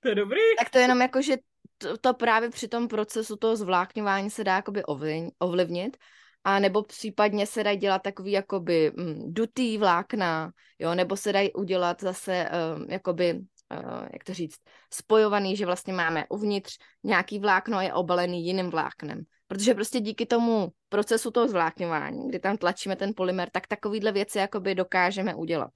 To 0.00 0.08
je 0.08 0.14
dobrý. 0.14 0.40
Tak 0.58 0.70
to 0.70 0.78
jenom 0.78 1.00
jako, 1.00 1.22
že 1.22 1.36
to, 1.78 1.98
to 1.98 2.14
právě 2.14 2.50
při 2.50 2.68
tom 2.68 2.88
procesu 2.88 3.36
toho 3.36 3.56
zvlákňování 3.56 4.30
se 4.30 4.44
dá 4.44 4.56
jakoby 4.56 4.82
ovlivn- 4.82 5.30
ovlivnit, 5.38 5.96
a 6.44 6.58
nebo 6.58 6.82
případně 6.82 7.46
se 7.46 7.64
dají 7.64 7.78
dělat 7.78 8.02
takový 8.02 8.32
jakoby 8.32 8.92
mm, 8.96 9.34
dutý 9.34 9.78
vlákna, 9.78 10.52
jo, 10.78 10.94
nebo 10.94 11.16
se 11.16 11.32
dají 11.32 11.52
udělat 11.52 12.00
zase 12.00 12.48
um, 12.76 12.86
jakoby, 12.90 13.34
uh, 13.34 14.06
jak 14.12 14.24
to 14.24 14.34
říct, 14.34 14.56
spojovaný, 14.92 15.56
že 15.56 15.66
vlastně 15.66 15.92
máme 15.92 16.26
uvnitř 16.30 16.78
nějaký 17.04 17.38
vlákno 17.38 17.80
je 17.80 17.92
obalený 17.94 18.46
jiným 18.46 18.70
vláknem. 18.70 19.22
Protože 19.46 19.74
prostě 19.74 20.00
díky 20.00 20.26
tomu 20.26 20.68
procesu 20.88 21.30
toho 21.30 21.48
zvlákňování, 21.48 22.28
kdy 22.28 22.38
tam 22.38 22.56
tlačíme 22.56 22.96
ten 22.96 23.12
polymer, 23.16 23.48
tak 23.52 23.66
takovýhle 23.66 24.12
věci 24.12 24.38
jakoby 24.38 24.74
dokážeme 24.74 25.34
udělat, 25.34 25.72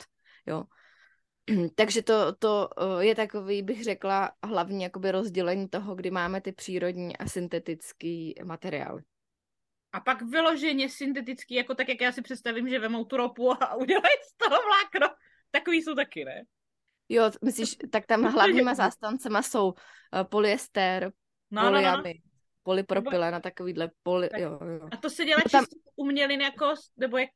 jo. 0.47 0.65
Takže 1.75 2.03
to, 2.03 2.33
to 2.39 2.69
eh, 3.01 3.05
je 3.05 3.15
takový, 3.15 3.63
bych 3.63 3.85
řekla, 3.85 4.33
hlavní 4.45 4.83
jakoby 4.83 5.11
rozdělení 5.11 5.69
toho, 5.69 5.95
kdy 5.95 6.11
máme 6.11 6.41
ty 6.41 6.53
přírodní 6.53 7.17
a 7.17 7.27
syntetický 7.27 8.35
materiály. 8.45 9.03
A 9.93 10.01
pak 10.01 10.23
vyloženě 10.23 10.89
syntetický, 10.89 11.55
jako 11.55 11.75
tak, 11.75 11.89
jak 11.89 12.01
já 12.01 12.13
si 12.13 12.23
představím, 12.23 12.69
že 12.69 12.79
vemou 12.79 13.05
tu 13.05 13.17
ropu 13.17 13.51
a 13.53 13.75
udělají 13.77 14.17
z 14.29 14.37
toho 14.37 14.57
vlákno. 14.63 15.17
Takový 15.51 15.83
jsou 15.83 15.95
taky, 15.95 16.25
ne? 16.25 16.43
Jo, 17.09 17.31
myslíš, 17.45 17.77
tak 17.91 18.07
tam 18.07 18.23
hlavníma 18.33 18.75
zástancema 18.75 19.43
jsou 19.43 19.73
eh, 20.15 20.25
polyester, 20.25 21.13
No, 21.51 21.63
no, 21.63 21.71
no, 21.71 21.71
no. 21.71 21.79
polyamid, 21.79 22.17
polypropylen 22.63 23.35
a 23.35 23.41
takovýhle 23.41 23.91
poly, 24.03 24.29
Tak- 24.29 24.41
jo, 24.41 24.59
jo. 24.81 24.89
A 24.93 24.97
to 24.97 25.11
se 25.11 25.25
dělá 25.25 25.41
No 25.45 25.51
tam- 25.51 25.65
čistě 25.65 25.91
umělin 25.97 26.41
jako, 26.41 26.75
nebo 26.97 27.19
jak... 27.19 27.31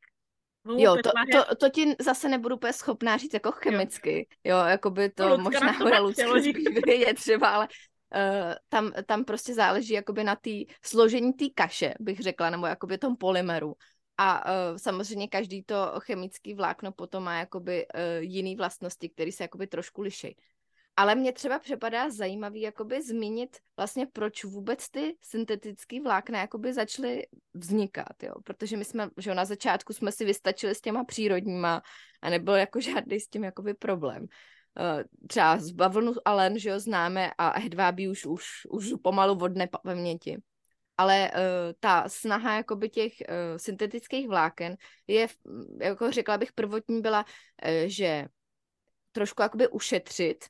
Jo, 0.76 0.96
to, 1.02 1.10
to, 1.32 1.54
to 1.54 1.68
ti 1.68 1.94
zase 2.00 2.28
nebudu 2.28 2.56
úplně 2.56 2.72
schopná 2.72 3.16
říct 3.16 3.34
jako 3.34 3.52
chemicky, 3.52 4.28
jo, 4.44 4.56
jako 4.56 4.90
by 4.90 5.10
to 5.10 5.28
Lucka 5.28 5.42
možná 5.42 5.72
bude 5.78 5.98
Lucka 5.98 6.32
vědět 6.86 7.14
třeba, 7.14 7.48
ale 7.48 7.68
uh, 7.68 8.54
tam, 8.68 8.92
tam 9.06 9.24
prostě 9.24 9.54
záleží 9.54 9.92
jakoby 9.92 10.24
na 10.24 10.36
té 10.36 10.50
složení 10.84 11.32
té 11.32 11.44
kaše, 11.54 11.94
bych 12.00 12.20
řekla, 12.20 12.50
nebo 12.50 12.66
jakoby 12.66 12.98
tom 12.98 13.16
polymeru. 13.16 13.74
A 14.18 14.46
uh, 14.46 14.76
samozřejmě 14.76 15.28
každý 15.28 15.62
to 15.62 15.92
chemický 15.98 16.54
vlákno 16.54 16.92
potom 16.92 17.24
má 17.24 17.38
jakoby 17.38 17.86
uh, 17.86 18.00
jiný 18.20 18.56
vlastnosti, 18.56 19.08
které 19.08 19.32
se 19.32 19.44
jakoby 19.44 19.66
trošku 19.66 20.02
liší. 20.02 20.36
Ale 20.96 21.14
mně 21.14 21.32
třeba 21.32 21.58
připadá 21.58 22.10
zajímavý 22.10 22.60
jakoby 22.60 23.02
zmínit 23.02 23.56
vlastně, 23.76 24.06
proč 24.06 24.44
vůbec 24.44 24.90
ty 24.90 25.16
syntetické 25.20 26.02
vlákna 26.02 26.40
jakoby 26.40 26.72
začaly 26.72 27.26
vznikat, 27.54 28.22
jo? 28.22 28.34
Protože 28.44 28.76
my 28.76 28.84
jsme, 28.84 29.10
že 29.16 29.34
na 29.34 29.44
začátku 29.44 29.92
jsme 29.92 30.12
si 30.12 30.24
vystačili 30.24 30.74
s 30.74 30.80
těma 30.80 31.04
přírodníma 31.04 31.82
a 32.22 32.30
nebyl 32.30 32.54
jako 32.54 32.80
žádný 32.80 33.20
s 33.20 33.28
tím 33.28 33.44
jakoby 33.44 33.74
problém. 33.74 34.22
Uh, 34.22 35.26
třeba 35.28 35.58
z 35.58 35.70
bavlnu 35.70 36.12
alen, 36.24 36.58
že 36.58 36.70
jo, 36.70 36.80
známe 36.80 37.30
a 37.38 37.58
hedvábí 37.58 38.08
už, 38.08 38.26
už, 38.26 38.44
už 38.70 38.92
pomalu 39.02 39.34
vodné 39.34 39.68
paměti. 39.82 40.42
Ale 40.98 41.30
uh, 41.30 41.38
ta 41.80 42.08
snaha 42.08 42.56
jakoby 42.56 42.88
těch 42.88 43.12
uh, 43.20 43.56
syntetických 43.56 44.28
vláken 44.28 44.76
je, 45.06 45.28
jako 45.80 46.10
řekla 46.10 46.38
bych, 46.38 46.52
prvotní 46.52 47.00
byla, 47.00 47.24
uh, 47.24 47.70
že 47.86 48.26
trošku 49.12 49.42
jakoby 49.42 49.68
ušetřit 49.68 50.44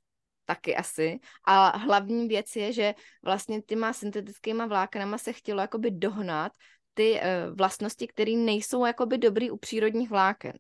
taky 0.54 0.76
asi. 0.76 1.18
A 1.44 1.76
hlavní 1.76 2.28
věc 2.28 2.56
je, 2.56 2.73
že 2.73 2.94
vlastně 3.25 3.62
těma 3.62 3.92
syntetickýma 3.92 4.66
vláknama 4.66 5.18
se 5.18 5.32
chtělo 5.32 5.61
jakoby 5.61 5.90
dohnat 5.90 6.52
ty 6.94 7.16
uh, 7.16 7.56
vlastnosti, 7.56 8.06
které 8.06 8.37
nejsou 8.37 8.85
jakoby 8.85 9.18
dobrý 9.18 9.50
u 9.50 9.56
přírodních 9.56 10.11
vláken. 10.11 10.52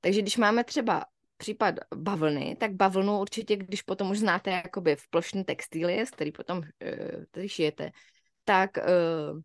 Takže 0.00 0.22
když 0.22 0.36
máme 0.36 0.64
třeba 0.64 1.04
případ 1.36 1.74
bavlny, 1.94 2.56
tak 2.60 2.74
bavlnu 2.74 3.20
určitě, 3.20 3.56
když 3.56 3.82
potom 3.82 4.10
už 4.10 4.18
znáte 4.18 4.50
jakoby 4.50 4.96
v 4.96 5.08
plošní 5.10 5.44
textílie, 5.44 6.06
z 6.06 6.10
který 6.10 6.32
potom 6.32 6.58
uh, 6.58 6.64
tady 7.30 7.48
šijete, 7.48 7.90
tak 8.44 8.70
uh, 8.76 9.40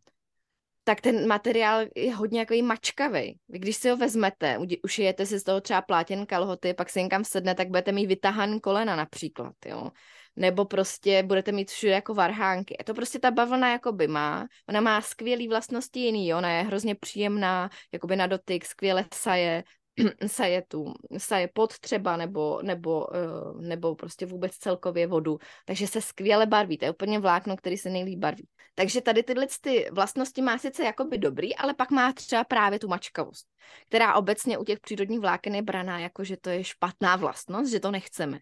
tak 0.84 1.02
ten 1.02 1.28
materiál 1.28 1.86
je 1.96 2.16
hodně 2.16 2.40
jako 2.40 2.56
mačkavý. 2.64 3.40
Vy 3.50 3.60
když 3.60 3.76
si 3.76 3.90
ho 3.90 3.98
vezmete, 3.98 4.58
ušijete 4.84 5.26
si 5.26 5.40
z 5.40 5.44
toho 5.44 5.62
třeba 5.62 5.82
plátěn 5.82 6.26
kalhoty, 6.26 6.74
pak 6.74 6.90
se 6.90 7.02
někam 7.02 7.24
sedne, 7.24 7.56
tak 7.56 7.68
budete 7.68 7.92
mít 7.92 8.06
vytahaný 8.06 8.60
kolena 8.60 8.96
například, 8.96 9.54
jo. 9.66 9.92
Nebo 10.36 10.66
prostě 10.66 11.24
budete 11.24 11.52
mít 11.52 11.72
všude 11.72 11.92
jako 11.92 12.14
varhánky. 12.14 12.78
A 12.78 12.84
to 12.84 12.94
prostě 12.94 13.20
ta 13.20 13.32
bavlna 13.32 13.72
jakoby 13.72 14.08
má. 14.08 14.48
Ona 14.70 14.82
má 14.82 15.02
skvělé 15.02 15.48
vlastnosti 15.48 16.00
jiný, 16.00 16.28
jo. 16.28 16.38
Ona 16.38 16.52
je 16.52 16.64
hrozně 16.64 16.96
příjemná, 16.96 17.70
jakoby 17.92 18.16
na 18.16 18.28
dotyk, 18.28 18.66
skvěle 18.66 19.06
saje, 19.14 19.64
saje 20.28 20.62
tu, 20.68 20.94
saje 21.18 21.50
pod 21.54 21.80
třeba, 21.80 22.18
nebo, 22.18 22.60
nebo, 22.64 23.08
uh, 23.08 23.62
nebo 23.62 23.96
prostě 23.96 24.26
vůbec 24.26 24.56
celkově 24.58 25.08
vodu. 25.08 25.38
Takže 25.66 25.88
se 25.88 26.02
skvěle 26.02 26.46
barví. 26.46 26.78
To 26.78 26.86
je 26.86 26.92
úplně 26.92 27.20
vlákno, 27.20 27.58
který 27.58 27.78
se 27.78 27.90
nejlíp 27.90 28.20
barví. 28.20 28.48
Takže 28.76 29.02
tady 29.02 29.24
tyhle 29.24 29.48
ty 29.62 29.90
vlastnosti 29.92 30.42
má 30.42 30.58
sice 30.58 30.84
jakoby 30.84 31.18
dobrý, 31.18 31.56
ale 31.56 31.74
pak 31.74 31.92
má 31.92 32.14
třeba 32.14 32.44
právě 32.44 32.80
tu 32.80 32.88
mačkavost, 32.88 33.48
která 33.88 34.16
obecně 34.16 34.58
u 34.58 34.64
těch 34.64 34.80
přírodních 34.80 35.20
vláken 35.20 35.56
je 35.56 35.62
braná 35.62 36.00
jako, 36.00 36.24
že 36.24 36.38
to 36.38 36.50
je 36.50 36.64
špatná 36.64 37.16
vlastnost, 37.16 37.72
že 37.72 37.80
to 37.80 37.92
nechceme. 37.92 38.40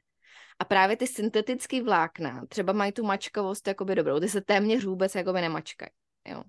A 0.59 0.65
právě 0.65 0.97
ty 0.97 1.07
syntetické 1.07 1.83
vlákna 1.83 2.45
třeba 2.49 2.73
mají 2.73 2.91
tu 2.91 3.03
mačkavost 3.03 3.67
jakoby 3.67 3.95
dobrou, 3.95 4.19
ty 4.19 4.29
se 4.29 4.41
téměř 4.41 4.85
vůbec 4.85 5.15
jakoby 5.15 5.41
nemačkají. 5.41 5.89
Jo. 6.27 6.43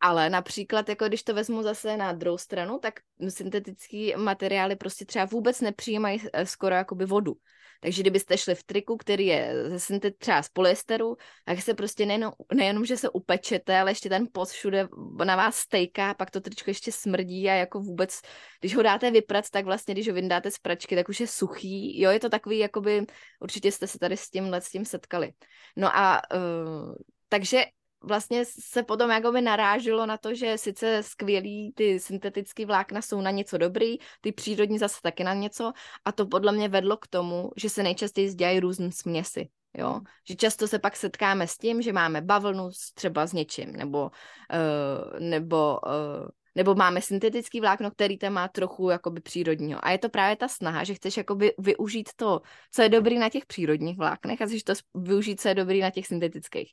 Ale 0.00 0.30
například, 0.30 0.88
jako 0.88 1.08
když 1.08 1.22
to 1.22 1.34
vezmu 1.34 1.62
zase 1.62 1.96
na 1.96 2.12
druhou 2.12 2.38
stranu, 2.38 2.78
tak 2.78 2.94
syntetické 3.28 4.16
materiály 4.16 4.76
prostě 4.76 5.04
třeba 5.04 5.24
vůbec 5.24 5.60
nepřijímají 5.60 6.20
skoro 6.44 6.74
jakoby 6.74 7.04
vodu. 7.04 7.34
Takže 7.80 8.02
kdybyste 8.02 8.38
šli 8.38 8.54
v 8.54 8.64
triku, 8.64 8.96
který 8.96 9.26
je 9.26 9.54
ze 9.68 9.78
syntet 9.78 10.18
třeba 10.18 10.42
z 10.42 10.48
polyesteru, 10.48 11.16
tak 11.44 11.62
se 11.62 11.74
prostě 11.74 12.06
nejenom, 12.06 12.32
nejenom, 12.54 12.84
že 12.84 12.96
se 12.96 13.08
upečete, 13.08 13.80
ale 13.80 13.90
ještě 13.90 14.08
ten 14.08 14.26
pot 14.32 14.48
všude 14.48 14.88
na 15.24 15.36
vás 15.36 15.56
stejká, 15.56 16.14
pak 16.14 16.30
to 16.30 16.40
tričko 16.40 16.70
ještě 16.70 16.92
smrdí 16.92 17.48
a 17.48 17.54
jako 17.54 17.80
vůbec, 17.80 18.20
když 18.60 18.76
ho 18.76 18.82
dáte 18.82 19.10
vyprat, 19.10 19.50
tak 19.50 19.64
vlastně, 19.64 19.94
když 19.94 20.08
ho 20.08 20.14
vyndáte 20.14 20.50
z 20.50 20.58
pračky, 20.58 20.96
tak 20.96 21.08
už 21.08 21.20
je 21.20 21.26
suchý. 21.26 22.00
Jo, 22.00 22.10
je 22.10 22.20
to 22.20 22.28
takový, 22.28 22.58
jakoby, 22.58 23.06
určitě 23.40 23.72
jste 23.72 23.86
se 23.86 23.98
tady 23.98 24.16
s 24.16 24.30
tímhle 24.30 24.60
s 24.60 24.70
tím 24.70 24.84
setkali. 24.84 25.32
No 25.76 25.96
a 25.96 26.22
uh, 26.34 26.94
takže 27.28 27.64
vlastně 28.02 28.44
se 28.44 28.82
potom 28.82 29.10
jakoby 29.10 29.40
narážilo 29.40 30.06
na 30.06 30.16
to, 30.16 30.34
že 30.34 30.58
sice 30.58 31.02
skvělý 31.02 31.72
ty 31.72 32.00
syntetické 32.00 32.66
vlákna 32.66 33.02
jsou 33.02 33.20
na 33.20 33.30
něco 33.30 33.58
dobrý, 33.58 33.96
ty 34.20 34.32
přírodní 34.32 34.78
zase 34.78 34.98
taky 35.02 35.24
na 35.24 35.34
něco 35.34 35.72
a 36.04 36.12
to 36.12 36.26
podle 36.26 36.52
mě 36.52 36.68
vedlo 36.68 36.96
k 36.96 37.06
tomu, 37.06 37.50
že 37.56 37.68
se 37.70 37.82
nejčastěji 37.82 38.34
dělají 38.34 38.60
různé 38.60 38.92
směsi. 38.92 39.48
Jo? 39.74 40.00
Že 40.28 40.36
často 40.36 40.68
se 40.68 40.78
pak 40.78 40.96
setkáme 40.96 41.46
s 41.46 41.58
tím, 41.58 41.82
že 41.82 41.92
máme 41.92 42.20
bavlnu 42.20 42.70
třeba 42.94 43.26
s 43.26 43.32
něčím, 43.32 43.72
nebo, 43.72 44.02
uh, 44.02 45.20
nebo, 45.20 45.78
uh, 45.86 46.28
nebo 46.54 46.74
máme 46.74 47.00
syntetický 47.00 47.60
vlákno, 47.60 47.90
který 47.90 48.18
tam 48.18 48.32
má 48.32 48.48
trochu 48.48 48.90
jakoby 48.90 49.20
přírodního. 49.20 49.84
A 49.84 49.90
je 49.90 49.98
to 49.98 50.08
právě 50.08 50.36
ta 50.36 50.48
snaha, 50.48 50.84
že 50.84 50.94
chceš 50.94 51.16
jakoby 51.16 51.54
využít 51.58 52.08
to, 52.16 52.40
co 52.72 52.82
je 52.82 52.88
dobrý 52.88 53.18
na 53.18 53.28
těch 53.28 53.46
přírodních 53.46 53.98
vláknech 53.98 54.42
a 54.42 54.46
chceš 54.46 54.62
to 54.62 54.72
využít, 54.94 55.40
co 55.40 55.48
je 55.48 55.54
dobrý 55.54 55.80
na 55.80 55.90
těch 55.90 56.06
syntetických. 56.06 56.72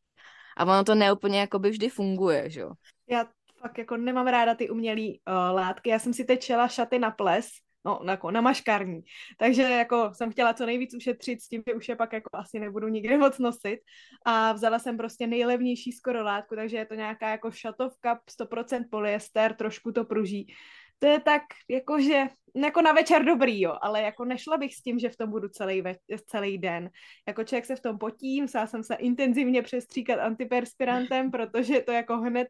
A 0.56 0.64
ono 0.64 0.84
to 0.84 0.96
neúplně 0.96 1.40
jakoby 1.40 1.70
vždy 1.70 1.90
funguje, 1.90 2.50
že 2.50 2.60
jo. 2.60 2.72
Já 3.10 3.28
fakt 3.62 3.78
jako 3.78 3.98
nemám 3.98 4.28
ráda 4.28 4.56
ty 4.56 4.70
umělé 4.70 5.02
uh, 5.02 5.34
látky. 5.56 5.90
Já 5.90 6.00
jsem 6.00 6.14
si 6.14 6.26
teď 6.26 6.40
čela 6.40 6.68
šaty 6.68 7.00
na 7.00 7.12
ples, 7.12 7.48
no, 7.86 8.00
na, 8.04 8.20
na 8.32 8.42
maškarní. 8.42 9.02
Takže 9.38 9.62
jako 9.62 10.12
jsem 10.14 10.32
chtěla 10.32 10.54
co 10.54 10.66
nejvíc 10.66 10.96
ušetřit 10.96 11.42
s 11.42 11.48
tím, 11.48 11.64
že 11.68 11.74
už 11.74 11.90
je 11.90 11.96
pak 11.96 12.14
jako 12.14 12.30
asi 12.34 12.60
nebudu 12.60 12.88
nikdy 12.88 13.18
moc 13.26 13.40
nosit. 13.40 13.80
A 14.26 14.54
vzala 14.54 14.80
jsem 14.80 14.98
prostě 14.98 15.28
nejlevnější 15.28 15.92
skoro 15.92 16.24
látku, 16.24 16.56
takže 16.56 16.78
je 16.78 16.86
to 16.86 16.96
nějaká 16.96 17.30
jako 17.30 17.52
šatovka, 17.52 18.20
100% 18.42 18.86
polyester, 18.92 19.54
trošku 19.54 19.92
to 19.92 20.06
pruží 20.06 20.54
to 21.00 21.08
je 21.08 21.20
tak, 21.20 21.42
jakože, 21.70 22.24
jako 22.56 22.82
na 22.82 22.92
večer 22.92 23.26
dobrý, 23.26 23.62
jo, 23.62 23.78
ale 23.82 24.02
jako 24.02 24.26
nešla 24.26 24.58
bych 24.58 24.76
s 24.76 24.82
tím, 24.82 25.00
že 25.00 25.10
v 25.10 25.18
tom 25.18 25.30
budu 25.30 25.50
celý, 25.50 25.82
ve, 25.82 25.96
celý 26.28 26.58
den. 26.58 26.90
Jako 27.28 27.44
člověk 27.44 27.66
se 27.66 27.76
v 27.76 27.82
tom 27.82 27.98
potí, 27.98 28.42
musela 28.42 28.68
jsem 28.68 28.84
se 28.84 28.96
intenzivně 28.96 29.62
přestříkat 29.62 30.20
antiperspirantem, 30.20 31.32
protože 31.32 31.82
to 31.82 31.92
jako 31.92 32.18
hned, 32.18 32.48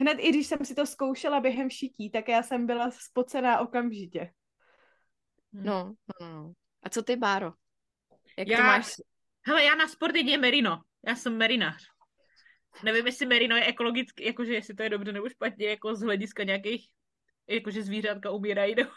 hned 0.00 0.14
i 0.14 0.28
když 0.28 0.46
jsem 0.46 0.64
si 0.64 0.74
to 0.74 0.86
zkoušela 0.86 1.40
během 1.40 1.70
šití, 1.70 2.10
tak 2.10 2.28
já 2.28 2.42
jsem 2.42 2.66
byla 2.66 2.90
spocená 2.90 3.60
okamžitě. 3.60 4.32
No, 5.52 5.94
no, 6.20 6.26
no. 6.26 6.52
A 6.82 6.88
co 6.88 7.02
ty, 7.02 7.16
Báro? 7.16 7.52
Jak 8.38 8.48
já, 8.48 8.56
to 8.56 8.62
máš? 8.62 8.92
Hele, 9.46 9.64
já 9.64 9.74
na 9.74 9.88
sport 9.88 10.16
jedině 10.16 10.38
merino. 10.38 10.82
Já 11.06 11.16
jsem 11.16 11.36
merinář. 11.36 11.86
Nevím, 12.84 13.06
jestli 13.06 13.26
merino 13.26 13.56
je 13.56 13.64
ekologicky, 13.64 14.26
jakože 14.26 14.54
jestli 14.54 14.74
to 14.74 14.82
je 14.82 14.88
dobře 14.88 15.12
nebo 15.12 15.28
špatně, 15.28 15.68
jako 15.68 15.94
z 15.94 16.00
hlediska 16.00 16.42
nějakých 16.44 16.88
jakože 17.54 17.82
zvířátka 17.82 18.30
umírají, 18.30 18.74
nebo... 18.74 18.90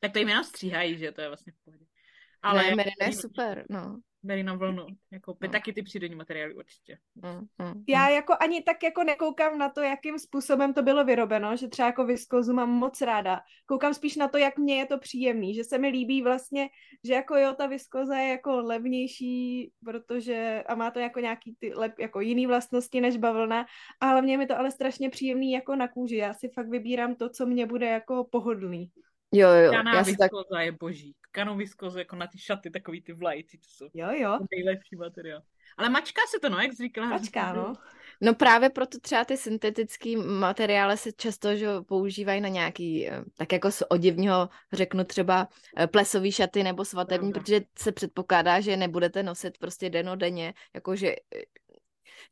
tak 0.00 0.12
to 0.12 0.18
jim 0.18 0.28
jenom 0.28 0.44
stříhají, 0.44 0.98
že 0.98 1.12
to 1.12 1.20
je 1.20 1.28
vlastně 1.28 1.52
v 1.52 1.64
pohodě. 1.64 1.84
Ale 2.42 2.62
ne, 2.62 2.74
Merina 2.74 3.06
je 3.06 3.12
super, 3.12 3.64
no. 3.70 4.00
Merina 4.26 4.54
vlnu, 4.54 4.86
jako 5.10 5.36
no. 5.42 5.48
taky 5.48 5.72
ty 5.72 5.82
přírodní 5.82 6.16
materiály 6.16 6.54
určitě. 6.54 6.98
Mm, 7.14 7.66
mm, 7.66 7.84
Já 7.88 8.08
jako 8.08 8.34
ani 8.40 8.62
tak 8.62 8.82
jako 8.82 9.04
nekoukám 9.04 9.58
na 9.58 9.68
to, 9.68 9.80
jakým 9.80 10.18
způsobem 10.18 10.74
to 10.74 10.82
bylo 10.82 11.04
vyrobeno, 11.04 11.56
že 11.56 11.68
třeba 11.68 11.86
jako 11.86 12.06
viskozu 12.06 12.52
mám 12.52 12.70
moc 12.70 13.00
ráda. 13.00 13.40
Koukám 13.66 13.94
spíš 13.94 14.16
na 14.16 14.28
to, 14.28 14.38
jak 14.38 14.58
mně 14.58 14.78
je 14.78 14.86
to 14.86 14.98
příjemný, 14.98 15.54
že 15.54 15.64
se 15.64 15.78
mi 15.78 15.88
líbí 15.88 16.22
vlastně, 16.22 16.68
že 17.04 17.14
jako 17.14 17.36
jo, 17.36 17.54
ta 17.58 17.66
viskoza 17.66 18.16
je 18.16 18.28
jako 18.28 18.56
levnější, 18.56 19.72
protože 19.84 20.64
a 20.68 20.74
má 20.74 20.90
to 20.90 20.98
jako 20.98 21.20
nějaký 21.20 21.56
ty 21.58 21.72
lep, 21.74 21.98
jako 21.98 22.20
jiný 22.20 22.46
vlastnosti 22.46 23.00
než 23.00 23.16
bavlna, 23.16 23.66
a 24.00 24.06
hlavně 24.06 24.38
mi 24.38 24.46
to 24.46 24.58
ale 24.58 24.70
strašně 24.70 25.10
příjemný 25.10 25.52
jako 25.52 25.76
na 25.76 25.88
kůži. 25.88 26.16
Já 26.16 26.34
si 26.34 26.48
fakt 26.48 26.68
vybírám 26.68 27.14
to, 27.14 27.28
co 27.28 27.46
mě 27.46 27.66
bude 27.66 27.86
jako 27.86 28.24
pohodlný. 28.24 28.90
Jo, 29.32 29.48
jo. 29.48 29.72
Já 29.72 30.02
viskoza 30.02 30.44
tak... 30.50 30.64
je 30.64 30.72
boží. 30.72 31.14
Kanou 31.36 31.56
viskozu 31.56 31.98
jako 31.98 32.16
na 32.16 32.26
ty 32.26 32.38
šaty, 32.38 32.70
takový 32.70 33.02
ty 33.02 33.12
vlajci, 33.12 33.58
to 33.58 33.68
jsou 33.68 33.88
jo, 33.94 34.08
jo. 34.12 34.38
nejlepší 34.50 34.96
materiál. 34.96 35.42
Ale 35.76 35.88
mačká 35.88 36.20
se 36.30 36.40
to, 36.40 36.48
no, 36.48 36.58
jak 36.58 36.72
jsi 36.72 36.82
říkala. 36.82 37.08
Mačká, 37.08 37.52
no. 37.52 37.74
No 38.20 38.34
právě 38.34 38.70
proto 38.70 38.98
třeba 39.00 39.24
ty 39.24 39.36
syntetické 39.36 40.16
materiály 40.16 40.96
se 40.96 41.12
často 41.12 41.56
že 41.56 41.66
používají 41.86 42.40
na 42.40 42.48
nějaký, 42.48 43.08
eh, 43.08 43.24
tak 43.36 43.52
jako 43.52 43.70
z 43.70 43.82
oděvního 43.88 44.48
řeknu 44.72 45.04
třeba 45.04 45.48
eh, 45.76 45.86
plesový 45.86 46.32
šaty 46.32 46.62
nebo 46.62 46.84
svatební, 46.84 47.32
Pravda. 47.32 47.44
protože 47.44 47.60
se 47.78 47.92
předpokládá, 47.92 48.60
že 48.60 48.76
nebudete 48.76 49.22
nosit 49.22 49.58
prostě 49.58 49.90
denodenně, 49.90 50.54
jakože 50.74 51.08
eh, 51.08 51.40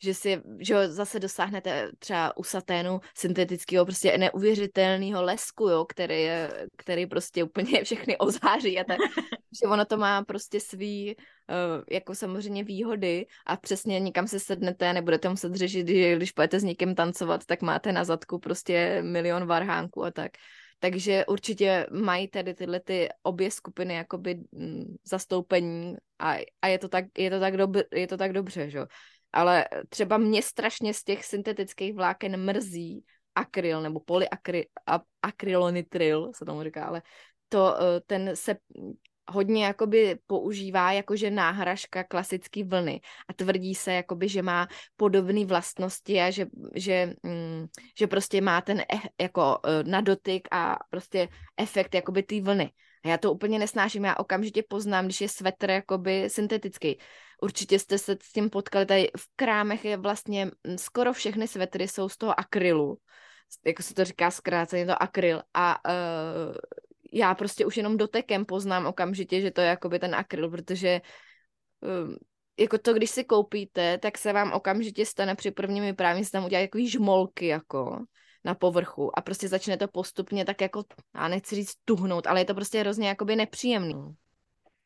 že 0.03 0.15
si 0.15 0.43
že 0.59 0.89
zase 0.89 1.21
dosáhnete 1.21 1.91
třeba 1.99 2.37
u 2.37 2.45
saténu 2.45 3.01
syntetického 3.17 3.85
prostě 3.85 4.19
neuvěřitelného 4.19 5.23
lesku, 5.23 5.69
jo, 5.69 5.85
který, 5.85 6.23
je, 6.23 6.67
který 6.77 7.07
prostě 7.07 7.45
úplně 7.45 7.85
všechny 7.85 8.19
ozáří 8.19 8.81
a 8.81 8.85
tak, 8.85 8.99
že 9.63 9.69
ono 9.69 9.85
to 9.85 9.97
má 9.97 10.25
prostě 10.25 10.61
svý 10.61 11.17
uh, 11.17 11.85
jako 11.91 12.15
samozřejmě 12.15 12.65
výhody 12.65 13.27
a 13.47 13.57
přesně 13.57 14.01
nikam 14.01 14.27
se 14.27 14.41
sednete, 14.41 14.93
nebudete 14.93 15.29
muset 15.29 15.55
řešit, 15.55 15.89
že 15.89 16.17
když 16.17 16.33
pojete 16.33 16.61
s 16.61 16.65
někým 16.65 16.95
tancovat, 16.95 17.45
tak 17.45 17.63
máte 17.63 17.93
na 17.93 18.05
zadku 18.05 18.39
prostě 18.39 19.03
milion 19.03 19.47
varhánků 19.47 20.05
a 20.05 20.11
tak. 20.11 20.33
Takže 20.79 21.27
určitě 21.27 21.87
mají 21.91 22.29
tedy 22.29 22.55
tyhle 22.55 22.81
ty 22.81 23.09
obě 23.23 23.51
skupiny 23.51 23.95
jakoby 23.95 24.41
mm, 24.53 24.97
zastoupení 25.05 25.97
a, 26.19 26.37
a 26.63 26.67
je, 26.69 26.79
to 26.79 26.89
tak, 26.89 27.05
je, 27.19 27.31
to 27.31 27.41
tak 27.41 27.57
dobře, 27.57 27.85
je 27.95 28.07
to 28.07 28.17
tak 28.17 28.33
dobře, 28.33 28.71
že? 28.71 28.81
Ale 29.35 29.65
třeba 29.89 30.19
mě 30.19 30.43
strašně 30.43 30.95
z 30.95 31.05
těch 31.05 31.25
syntetických 31.25 31.95
vláken 31.95 32.45
mrzí 32.45 33.05
akryl 33.35 33.83
nebo 33.83 34.01
polyakrylonitril, 34.01 36.33
se 36.35 36.45
tomu 36.45 36.63
říká, 36.63 36.85
ale 36.85 37.03
to, 37.49 37.77
eh, 37.81 38.01
ten 38.07 38.37
se 38.37 38.57
hodně 39.29 39.65
jakoby 39.65 40.19
používá 40.27 40.93
jakože 40.93 41.31
náhražka 41.31 42.05
klasické 42.05 42.65
vlny 42.65 43.01
a 43.29 43.33
tvrdí 43.33 43.75
se 43.75 43.93
jakoby, 43.93 44.29
že 44.29 44.43
má 44.43 44.69
podobné 44.97 45.45
vlastnosti 45.45 46.21
a 46.21 46.31
že, 46.31 46.47
že, 46.75 47.15
mm, 47.23 47.67
že 47.99 48.07
prostě 48.07 48.41
má 48.41 48.61
ten 48.61 48.81
e, 48.81 48.85
jako 49.21 49.59
eh, 49.65 49.85
na 49.85 50.01
dotyk 50.01 50.49
a 50.51 50.79
prostě 50.91 51.29
efekt 51.57 51.95
jakoby 51.95 52.23
té 52.23 52.41
vlny. 52.41 52.71
A 53.05 53.09
já 53.09 53.19
to 53.19 53.33
úplně 53.33 53.59
nesnáším, 53.59 54.05
já 54.05 54.17
okamžitě 54.17 54.63
poznám, 54.69 55.05
když 55.05 55.21
je 55.21 55.29
svetr 55.29 55.71
jakoby 55.71 56.31
syntetický. 56.31 56.99
Určitě 57.43 57.79
jste 57.79 57.99
se 57.99 58.17
s 58.23 58.33
tím 58.33 58.51
potkali, 58.51 58.87
tady 58.87 59.11
v 59.17 59.27
krámech 59.37 59.85
je 59.85 59.97
vlastně, 59.97 60.45
mm, 60.45 60.79
skoro 60.79 61.13
všechny 61.13 61.49
svetry 61.49 61.89
jsou 61.89 62.09
z 62.09 62.17
toho 62.17 62.41
akrylu, 62.41 62.99
jako 63.67 63.83
se 63.83 63.95
to 63.95 64.05
říká 64.05 64.31
zkráceně, 64.31 64.87
to 64.87 65.03
akryl. 65.03 65.43
A 65.55 65.79
uh, 65.89 66.55
já 67.13 67.35
prostě 67.35 67.67
už 67.67 67.77
jenom 67.77 67.97
dotekem 67.97 68.45
poznám 68.45 68.87
okamžitě, 68.87 69.41
že 69.41 69.51
to 69.51 69.61
je 69.61 69.67
jakoby 69.67 69.99
ten 69.99 70.15
akryl, 70.15 70.51
protože 70.51 71.01
uh, 71.81 72.15
jako 72.59 72.79
to, 72.79 72.95
když 72.95 73.11
si 73.11 73.25
koupíte, 73.25 73.99
tak 73.99 74.19
se 74.19 74.33
vám 74.33 74.53
okamžitě 74.53 75.07
stane 75.07 75.35
při 75.35 75.51
prvním 75.51 75.85
vyprávění, 75.85 76.25
se 76.25 76.31
tam 76.31 76.45
udělá 76.45 76.63
takový 76.63 76.89
žmolky, 76.89 77.47
jako 77.47 78.05
na 78.45 78.55
povrchu. 78.55 79.19
A 79.19 79.23
prostě 79.23 79.49
začne 79.49 79.77
to 79.77 79.89
postupně 79.89 80.45
tak 80.45 80.61
jako, 80.61 80.85
já 81.15 81.29
nechci 81.29 81.55
říct 81.55 81.75
tuhnout, 81.85 82.27
ale 82.27 82.41
je 82.41 82.45
to 82.45 82.55
prostě 82.55 82.81
hrozně 82.81 83.09
jakoby 83.09 83.37
nepříjemný. 83.37 84.15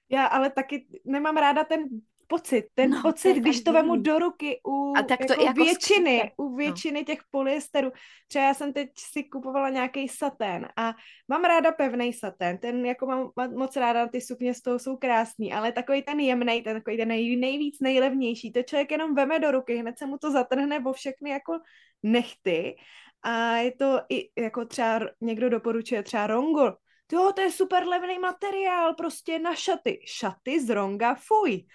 Já 0.09 0.27
ale 0.27 0.51
taky 0.51 0.87
nemám 1.05 1.37
ráda 1.37 1.65
ten 1.65 1.85
pocit, 2.29 2.65
ten 2.75 2.91
no, 2.91 3.03
pocit, 3.03 3.35
to 3.35 3.41
když 3.41 3.63
to 3.63 3.73
vemu 3.73 3.97
do 3.97 4.19
ruky 4.19 4.61
u 4.67 4.93
a 4.97 5.03
tak 5.03 5.19
to 5.19 5.33
jako, 5.33 5.45
jako 5.45 5.65
většiny, 5.65 6.33
u 6.37 6.49
no. 6.49 6.57
většiny 6.57 7.01
no. 7.01 7.05
těch 7.05 7.19
polyesterů. 7.31 7.93
Třeba 8.29 8.45
já 8.45 8.55
jsem 8.55 8.73
teď 8.73 8.91
si 8.97 9.25
kupovala 9.25 9.69
nějaký 9.69 10.09
satén 10.09 10.69
a 10.77 10.95
mám 11.29 11.45
ráda 11.45 11.73
pevný 11.73 12.13
satén, 12.13 12.59
ten 12.59 12.87
jako 12.87 13.07
mám, 13.07 13.31
mám 13.37 13.55
moc 13.55 13.77
ráda, 13.77 14.09
ty 14.09 14.21
sukně 14.21 14.55
z 14.55 14.63
toho 14.63 14.79
jsou 14.79 14.97
krásný, 14.97 15.53
ale 15.53 15.73
takový 15.73 16.03
ten 16.03 16.21
jemný, 16.21 16.63
ten 16.63 16.77
takový 16.77 16.97
ten 16.97 17.09
nej, 17.09 17.37
nejvíc 17.37 17.81
nejlevnější, 17.81 18.53
to 18.53 18.63
člověk 18.63 18.91
jenom 18.91 19.15
veme 19.15 19.41
do 19.41 19.51
ruky, 19.51 19.77
hned 19.77 19.99
se 19.99 20.07
mu 20.07 20.19
to 20.19 20.31
zatrhne 20.31 20.81
vo 20.81 20.93
všechny 20.93 21.31
jako 21.31 21.59
nechty 22.03 22.77
a 23.23 23.57
je 23.57 23.73
to 23.73 24.01
i 24.09 24.31
jako 24.39 24.65
třeba 24.65 25.01
někdo 25.21 25.49
doporučuje 25.49 26.03
třeba 26.03 26.27
rongo, 26.27 26.73
jo, 27.13 27.33
to 27.35 27.41
je 27.41 27.53
super 27.53 27.87
levný 27.87 28.19
materiál, 28.19 28.95
prostě 28.95 29.39
na 29.39 29.55
šaty. 29.55 30.01
Šaty 30.07 30.61
z 30.61 30.71
ronga, 30.71 31.15
fuj. 31.15 31.67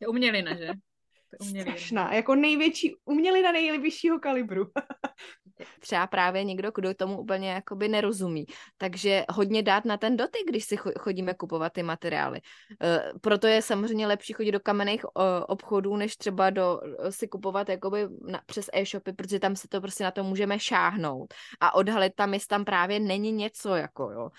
Je 0.00 0.08
umělina, 0.08 0.56
že? 0.56 0.70
umělina. 1.40 1.72
Strašná, 1.76 2.12
jako 2.12 2.34
největší 2.34 2.94
umělina 3.04 3.52
nejvyššího 3.52 4.18
kalibru. 4.18 4.64
Třeba 5.80 6.06
právě 6.06 6.44
někdo, 6.44 6.70
kdo 6.74 6.94
tomu 6.94 7.20
úplně 7.20 7.50
jakoby 7.50 7.88
nerozumí. 7.88 8.46
Takže 8.78 9.24
hodně 9.30 9.62
dát 9.62 9.84
na 9.84 9.96
ten 9.96 10.16
dotyk, 10.16 10.42
když 10.48 10.64
si 10.64 10.76
chodíme 10.76 11.34
kupovat 11.34 11.72
ty 11.72 11.82
materiály. 11.82 12.40
Eh, 12.82 13.12
proto 13.20 13.46
je 13.46 13.62
samozřejmě 13.62 14.06
lepší 14.06 14.32
chodit 14.32 14.52
do 14.52 14.60
kamenných 14.60 15.04
obchodů, 15.46 15.96
než 15.96 16.16
třeba 16.16 16.50
do, 16.50 16.80
si 17.10 17.28
kupovat 17.28 17.68
jakoby 17.68 18.08
na, 18.28 18.40
přes 18.46 18.70
e-shopy, 18.72 19.12
protože 19.12 19.38
tam 19.38 19.56
se 19.56 19.68
to 19.68 19.80
prostě 19.80 20.04
na 20.04 20.10
to 20.10 20.24
můžeme 20.24 20.58
šáhnout 20.58 21.34
a 21.60 21.74
odhalit 21.74 22.14
tam, 22.14 22.34
jestli 22.34 22.46
tam 22.46 22.64
právě 22.64 23.00
není 23.00 23.32
něco, 23.32 23.74
jako 23.74 24.10
jo 24.10 24.30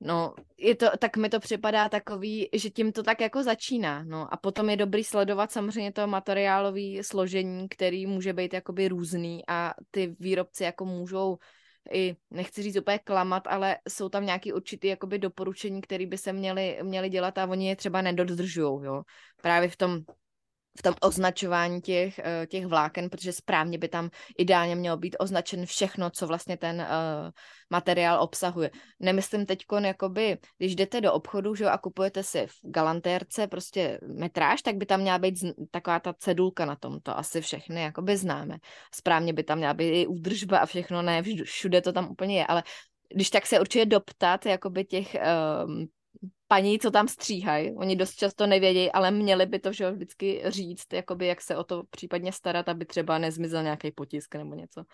No, 0.00 0.34
je 0.58 0.74
to, 0.74 0.86
tak 0.98 1.16
mi 1.16 1.28
to 1.28 1.40
připadá 1.40 1.88
takový, 1.88 2.48
že 2.52 2.70
tím 2.70 2.92
to 2.92 3.02
tak 3.02 3.20
jako 3.20 3.42
začíná, 3.42 4.04
no 4.04 4.34
a 4.34 4.36
potom 4.36 4.70
je 4.70 4.76
dobrý 4.76 5.04
sledovat 5.04 5.52
samozřejmě 5.52 5.92
to 5.92 6.06
materiálové 6.06 7.02
složení, 7.02 7.68
který 7.68 8.06
může 8.06 8.32
být 8.32 8.54
jakoby 8.54 8.88
různý 8.88 9.42
a 9.48 9.74
ty 9.90 10.16
výrobci 10.20 10.64
jako 10.64 10.84
můžou 10.84 11.38
i, 11.92 12.16
nechci 12.30 12.62
říct 12.62 12.76
úplně 12.76 12.98
klamat, 12.98 13.46
ale 13.46 13.76
jsou 13.88 14.08
tam 14.08 14.26
nějaký 14.26 14.52
určitý 14.52 14.88
jakoby 14.88 15.18
doporučení, 15.18 15.80
které 15.80 16.06
by 16.06 16.18
se 16.18 16.32
měly, 16.32 16.78
měly 16.82 17.08
dělat 17.08 17.38
a 17.38 17.46
oni 17.46 17.68
je 17.68 17.76
třeba 17.76 18.02
nedodržují, 18.02 18.84
jo. 18.84 19.02
Právě 19.42 19.68
v 19.68 19.76
tom 19.76 20.00
v 20.78 20.82
tom 20.82 20.94
označování 21.00 21.80
těch, 21.80 22.18
eh, 22.18 22.46
těch 22.46 22.66
vláken, 22.66 23.10
protože 23.10 23.32
správně 23.32 23.78
by 23.78 23.88
tam 23.88 24.10
ideálně 24.38 24.76
mělo 24.76 24.96
být 24.96 25.16
označen 25.18 25.66
všechno, 25.66 26.10
co 26.10 26.26
vlastně 26.26 26.56
ten 26.56 26.76
uh, 26.76 27.30
materiál 27.70 28.22
obsahuje. 28.22 28.70
Nemyslím 29.00 29.46
teď, 29.46 29.64
jakoby, 29.84 30.38
když 30.58 30.74
jdete 30.74 31.00
do 31.00 31.12
obchodu 31.12 31.54
že, 31.54 31.66
a 31.66 31.78
kupujete 31.78 32.22
si 32.22 32.46
v 32.46 32.54
galantérce 32.62 33.46
prostě 33.46 34.00
metráž, 34.02 34.62
tak 34.62 34.76
by 34.76 34.86
tam 34.86 35.00
měla 35.00 35.18
být 35.18 35.34
taková 35.70 36.00
ta 36.00 36.12
cedulka 36.12 36.64
na 36.64 36.76
tom, 36.76 37.00
to 37.00 37.18
asi 37.18 37.40
všechny 37.40 37.82
jakoby 37.82 38.16
známe. 38.16 38.58
Správně 38.94 39.32
by 39.32 39.44
tam 39.44 39.58
měla 39.58 39.74
být 39.74 40.02
i 40.02 40.06
údržba 40.06 40.58
a 40.58 40.66
všechno, 40.66 41.02
ne 41.02 41.22
všude 41.44 41.80
to 41.80 41.92
tam 41.92 42.10
úplně 42.10 42.38
je, 42.38 42.46
ale 42.46 42.62
když 43.14 43.30
tak 43.30 43.46
se 43.46 43.60
určitě 43.60 43.86
doptat 43.86 44.46
jakoby 44.46 44.84
těch 44.84 45.16
um, 45.64 45.86
paní, 46.48 46.78
co 46.78 46.90
tam 46.90 47.08
stříhají. 47.08 47.74
Oni 47.74 47.96
dost 47.96 48.14
často 48.14 48.46
nevědějí, 48.46 48.92
ale 48.92 49.10
měli 49.10 49.46
by 49.46 49.58
to 49.58 49.72
že 49.72 49.90
vždycky 49.90 50.42
říct, 50.46 50.92
jakoby 50.92 51.26
jak 51.26 51.40
se 51.40 51.56
o 51.56 51.64
to 51.64 51.82
případně 51.90 52.32
starat, 52.32 52.68
aby 52.68 52.84
třeba 52.84 53.18
nezmizel 53.18 53.62
nějaký 53.62 53.90
potisk 53.90 54.34
nebo 54.34 54.54
něco. 54.54 54.84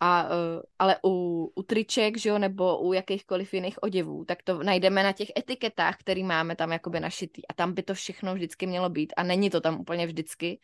A, 0.00 0.24
uh, 0.24 0.62
ale 0.78 0.96
u, 1.04 1.44
u 1.54 1.62
triček, 1.62 2.18
že 2.18 2.28
jo, 2.28 2.38
nebo 2.38 2.78
u 2.78 2.92
jakýchkoliv 2.92 3.54
jiných 3.54 3.82
oděvů, 3.82 4.24
tak 4.24 4.42
to 4.42 4.62
najdeme 4.62 5.02
na 5.02 5.12
těch 5.12 5.28
etiketách, 5.38 5.96
který 5.96 6.24
máme 6.24 6.56
tam 6.56 6.72
jakoby 6.72 7.00
našitý. 7.00 7.46
A 7.48 7.54
tam 7.54 7.72
by 7.72 7.82
to 7.82 7.94
všechno 7.94 8.34
vždycky 8.34 8.66
mělo 8.66 8.88
být. 8.88 9.12
A 9.16 9.22
není 9.22 9.50
to 9.50 9.60
tam 9.60 9.80
úplně 9.80 10.06
vždycky. 10.06 10.60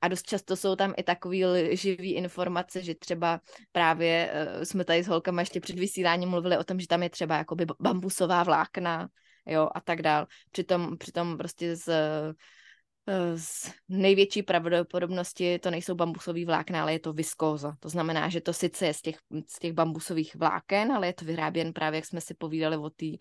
A 0.00 0.08
dost 0.08 0.26
často 0.26 0.56
jsou 0.56 0.76
tam 0.76 0.94
i 0.96 1.02
takový 1.02 1.44
živý 1.72 2.14
informace, 2.14 2.82
že 2.82 2.94
třeba 2.94 3.40
právě 3.72 4.32
uh, 4.56 4.62
jsme 4.62 4.84
tady 4.84 5.02
s 5.02 5.08
holkama 5.08 5.42
ještě 5.42 5.60
před 5.60 5.78
vysíláním 5.78 6.28
mluvili 6.28 6.58
o 6.58 6.64
tom, 6.64 6.80
že 6.80 6.86
tam 6.86 7.02
je 7.02 7.10
třeba 7.10 7.36
jakoby 7.36 7.66
bambusová 7.80 8.42
vlákna, 8.42 9.08
jo, 9.46 9.68
a 9.74 9.80
tak 9.80 10.02
dál. 10.02 10.26
Přitom, 10.50 10.98
přitom 10.98 11.38
prostě 11.38 11.76
z, 11.76 11.88
z 13.34 13.70
největší 13.88 14.42
pravděpodobnosti 14.42 15.58
to 15.58 15.70
nejsou 15.70 15.94
bambusový 15.94 16.44
vlákna, 16.44 16.82
ale 16.82 16.92
je 16.92 16.98
to 16.98 17.12
viskóza. 17.12 17.76
To 17.80 17.88
znamená, 17.88 18.28
že 18.28 18.40
to 18.40 18.52
sice 18.52 18.86
je 18.86 18.94
z 18.94 19.02
těch, 19.02 19.16
z 19.46 19.58
těch 19.58 19.72
bambusových 19.72 20.36
vláken, 20.36 20.92
ale 20.92 21.06
je 21.06 21.12
to 21.12 21.24
vyráběn 21.24 21.72
právě, 21.72 21.98
jak 21.98 22.06
jsme 22.06 22.20
si 22.20 22.34
povídali 22.34 22.76
o 22.76 22.90
tý, 22.90 23.18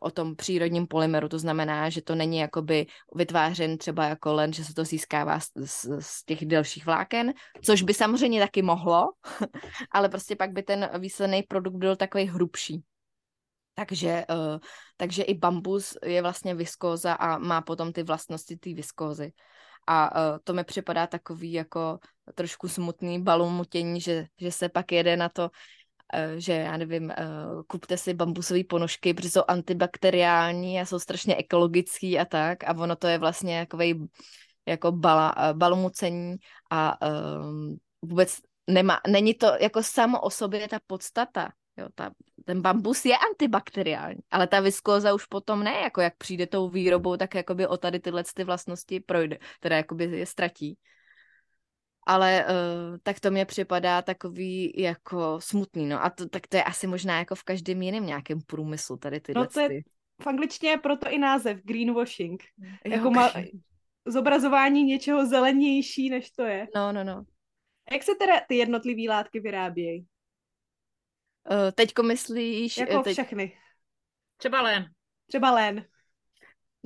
o 0.00 0.10
tom 0.10 0.36
přírodním 0.36 0.86
polymeru, 0.86 1.28
to 1.28 1.38
znamená, 1.38 1.90
že 1.90 2.02
to 2.02 2.14
není 2.14 2.38
jakoby 2.38 2.86
vytvářen 3.14 3.78
třeba 3.78 4.04
jako 4.04 4.32
len, 4.32 4.52
že 4.52 4.64
se 4.64 4.74
to 4.74 4.84
získává 4.84 5.40
z, 5.40 5.50
z, 5.64 5.86
z 6.00 6.24
těch 6.24 6.46
delších 6.46 6.86
vláken, 6.86 7.32
což 7.62 7.82
by 7.82 7.94
samozřejmě 7.94 8.40
taky 8.40 8.62
mohlo, 8.62 9.06
ale 9.90 10.08
prostě 10.08 10.36
pak 10.36 10.52
by 10.52 10.62
ten 10.62 10.90
výsledný 10.98 11.42
produkt 11.42 11.76
byl 11.76 11.96
takový 11.96 12.24
hrubší. 12.24 12.82
Takže, 13.74 14.24
uh, 14.30 14.58
takže 14.96 15.22
i 15.22 15.34
bambus 15.34 15.96
je 16.04 16.22
vlastně 16.22 16.54
viskóza 16.54 17.12
a 17.14 17.38
má 17.38 17.60
potom 17.60 17.92
ty 17.92 18.02
vlastnosti 18.02 18.56
té 18.56 18.74
viskózy. 18.74 19.32
A 19.86 20.16
uh, 20.16 20.38
to 20.44 20.52
mi 20.52 20.64
připadá 20.64 21.06
takový 21.06 21.52
jako 21.52 21.98
trošku 22.34 22.68
smutný 22.68 23.22
balumutění, 23.22 24.00
že, 24.00 24.26
že 24.40 24.52
se 24.52 24.68
pak 24.68 24.92
jede 24.92 25.16
na 25.16 25.28
to, 25.28 25.42
uh, 25.42 26.38
že 26.38 26.52
já 26.52 26.76
nevím, 26.76 27.04
uh, 27.04 27.62
kupte 27.66 27.96
si 27.96 28.14
bambusové 28.14 28.64
ponožky, 28.64 29.14
protože 29.14 29.30
jsou 29.30 29.42
antibakteriální 29.48 30.80
a 30.80 30.86
jsou 30.86 30.98
strašně 30.98 31.36
ekologický 31.36 32.18
a 32.18 32.24
tak. 32.24 32.64
A 32.64 32.76
ono 32.78 32.96
to 32.96 33.06
je 33.06 33.18
vlastně 33.18 33.56
jakovej 33.58 34.08
jako 34.66 34.92
bala, 34.92 35.36
uh, 35.36 35.58
balumucení 35.58 36.36
a 36.70 37.08
uh, 37.08 37.74
vůbec 38.02 38.36
nemá, 38.70 39.00
není 39.08 39.34
to 39.34 39.46
jako 39.60 39.82
samo 39.82 40.20
o 40.20 40.30
sobě 40.30 40.68
ta 40.68 40.78
podstata 40.86 41.52
Jo, 41.76 41.88
ta, 41.94 42.10
ten 42.44 42.62
bambus 42.62 43.04
je 43.04 43.14
antibakteriální, 43.30 44.20
ale 44.30 44.46
ta 44.46 44.60
viskóza 44.60 45.14
už 45.14 45.26
potom 45.26 45.64
ne, 45.64 45.72
jako 45.72 46.00
jak 46.00 46.16
přijde 46.16 46.46
tou 46.46 46.68
výrobou, 46.68 47.16
tak 47.16 47.34
jakoby 47.34 47.66
o 47.66 47.76
tady 47.76 48.00
tyhle 48.00 48.24
ty 48.34 48.44
vlastnosti 48.44 49.00
projde, 49.00 49.38
teda 49.60 49.76
jakoby 49.76 50.04
je 50.04 50.26
ztratí. 50.26 50.78
Ale 52.06 52.44
uh, 52.44 52.98
tak 53.02 53.20
to 53.20 53.30
mě 53.30 53.44
připadá 53.44 54.02
takový 54.02 54.72
jako 54.76 55.40
smutný, 55.40 55.86
no 55.86 56.04
a 56.04 56.10
to, 56.10 56.28
tak 56.28 56.46
to 56.46 56.56
je 56.56 56.64
asi 56.64 56.86
možná 56.86 57.18
jako 57.18 57.34
v 57.34 57.42
každém 57.42 57.82
jiném 57.82 58.06
nějakém 58.06 58.38
průmyslu 58.46 58.96
tady 58.96 59.20
tyhle 59.20 59.42
no 59.42 59.50
to 59.50 59.60
je, 59.60 59.68
v 60.22 60.26
angličtině 60.26 60.72
je 60.72 60.78
proto 60.78 61.10
i 61.10 61.18
název 61.18 61.58
greenwashing. 61.64 62.42
Jo, 62.84 62.92
jako 62.92 63.10
ma, 63.10 63.32
zobrazování 64.06 64.84
něčeho 64.84 65.26
zelenější, 65.26 66.10
než 66.10 66.30
to 66.30 66.42
je. 66.42 66.68
No, 66.76 66.92
no, 66.92 67.04
no. 67.04 67.24
A 67.90 67.94
jak 67.94 68.02
se 68.02 68.12
teda 68.18 68.40
ty 68.48 68.56
jednotlivé 68.56 69.14
látky 69.14 69.40
vyrábějí? 69.40 70.06
Uh, 71.50 71.70
teďko 71.74 72.02
myslíš... 72.02 72.76
Jako 72.76 73.02
teď... 73.02 73.12
všechny. 73.12 73.58
Třeba 74.36 74.62
len. 74.62 74.86
Třeba 75.26 75.50
len. 75.50 75.84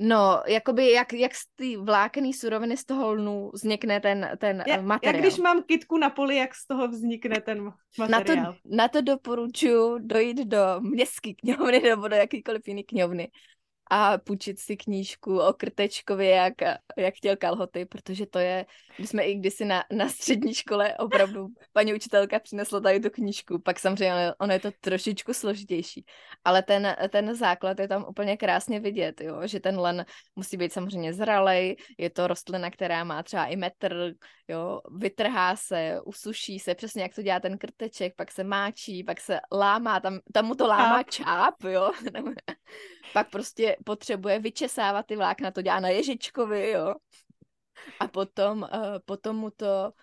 No, 0.01 0.41
jakoby 0.47 0.91
jak, 0.91 1.13
jak 1.13 1.35
z 1.35 1.45
té 1.55 1.77
vlákený 1.77 2.33
suroviny 2.33 2.77
z 2.77 2.85
toho 2.85 3.13
lnu 3.13 3.51
vznikne 3.53 3.99
ten, 3.99 4.31
ten 4.37 4.63
ja, 4.67 4.81
materiál. 4.81 5.15
Jak 5.15 5.23
když 5.23 5.37
mám 5.37 5.63
kitku 5.63 5.97
na 5.97 6.09
poli, 6.09 6.35
jak 6.35 6.55
z 6.55 6.67
toho 6.67 6.87
vznikne 6.87 7.41
ten 7.41 7.73
materiál. 7.97 8.45
Na 8.45 8.51
to, 8.53 8.57
na 8.65 8.87
to 8.87 9.01
doporučuji 9.01 9.99
dojít 9.99 10.37
do 10.47 10.79
městské 10.79 11.33
knihovny 11.33 11.79
nebo 11.79 12.07
do 12.07 12.15
jakýkoliv 12.15 12.67
jiné 12.67 12.83
knihovny 12.83 13.31
a 13.89 14.17
půjčit 14.17 14.59
si 14.59 14.77
knížku 14.77 15.39
o 15.39 15.53
Krtečkově, 15.53 16.29
jak, 16.29 16.53
jak 16.97 17.13
chtěl 17.13 17.35
kalhoty, 17.35 17.85
protože 17.85 18.25
to 18.25 18.39
je, 18.39 18.65
když 18.97 19.09
jsme 19.09 19.23
i 19.23 19.35
kdysi 19.35 19.65
na, 19.65 19.83
na 19.91 20.09
střední 20.09 20.53
škole 20.53 20.97
opravdu 20.97 21.47
paní 21.73 21.93
učitelka 21.93 22.39
přinesla 22.39 22.79
tady 22.79 22.99
tu 22.99 23.09
knížku, 23.09 23.59
pak 23.59 23.79
samozřejmě 23.79 24.33
ono 24.39 24.53
je 24.53 24.59
to 24.59 24.69
trošičku 24.81 25.33
složitější, 25.33 26.05
ale 26.43 26.63
ten, 26.63 26.95
ten 27.09 27.35
základ 27.35 27.79
je 27.79 27.87
tam 27.87 28.05
úplně 28.09 28.37
krásně 28.37 28.79
vidět, 28.79 29.21
jo? 29.21 29.47
že 29.47 29.59
ten 29.59 29.79
len 29.79 30.05
musí 30.35 30.57
být 30.57 30.73
samozřejmě 30.73 31.13
zralej, 31.13 31.75
je 31.97 32.09
to 32.09 32.27
rostlina, 32.27 32.71
která 32.71 33.03
má 33.03 33.23
třeba 33.23 33.45
i 33.45 33.55
metr, 33.55 34.13
jo? 34.47 34.81
vytrhá 34.97 35.55
se, 35.55 35.99
usuší 36.05 36.59
se, 36.59 36.75
přesně 36.75 37.01
jak 37.01 37.15
to 37.15 37.21
dělá 37.21 37.39
ten 37.39 37.57
krteček, 37.57 38.15
pak 38.15 38.31
se 38.31 38.43
máčí, 38.43 39.03
pak 39.03 39.21
se 39.21 39.39
lámá, 39.51 39.99
tam, 39.99 40.19
tam 40.33 40.45
mu 40.45 40.55
to 40.55 40.67
lámá 40.67 41.03
čáp, 41.03 41.63
jo? 41.63 41.91
pak 43.13 43.29
prostě 43.29 43.75
potřebuje 43.83 44.39
vyčesávat 44.39 45.05
ty 45.05 45.15
vlákna, 45.15 45.51
to 45.51 45.61
dělá 45.61 45.79
na 45.79 45.89
Ježičkovi, 45.89 46.69
jo. 46.69 46.95
A 47.99 48.07
potom, 48.07 48.61
uh, 48.61 48.99
potom 49.05 49.35
mu 49.35 49.49
to, 49.51 49.93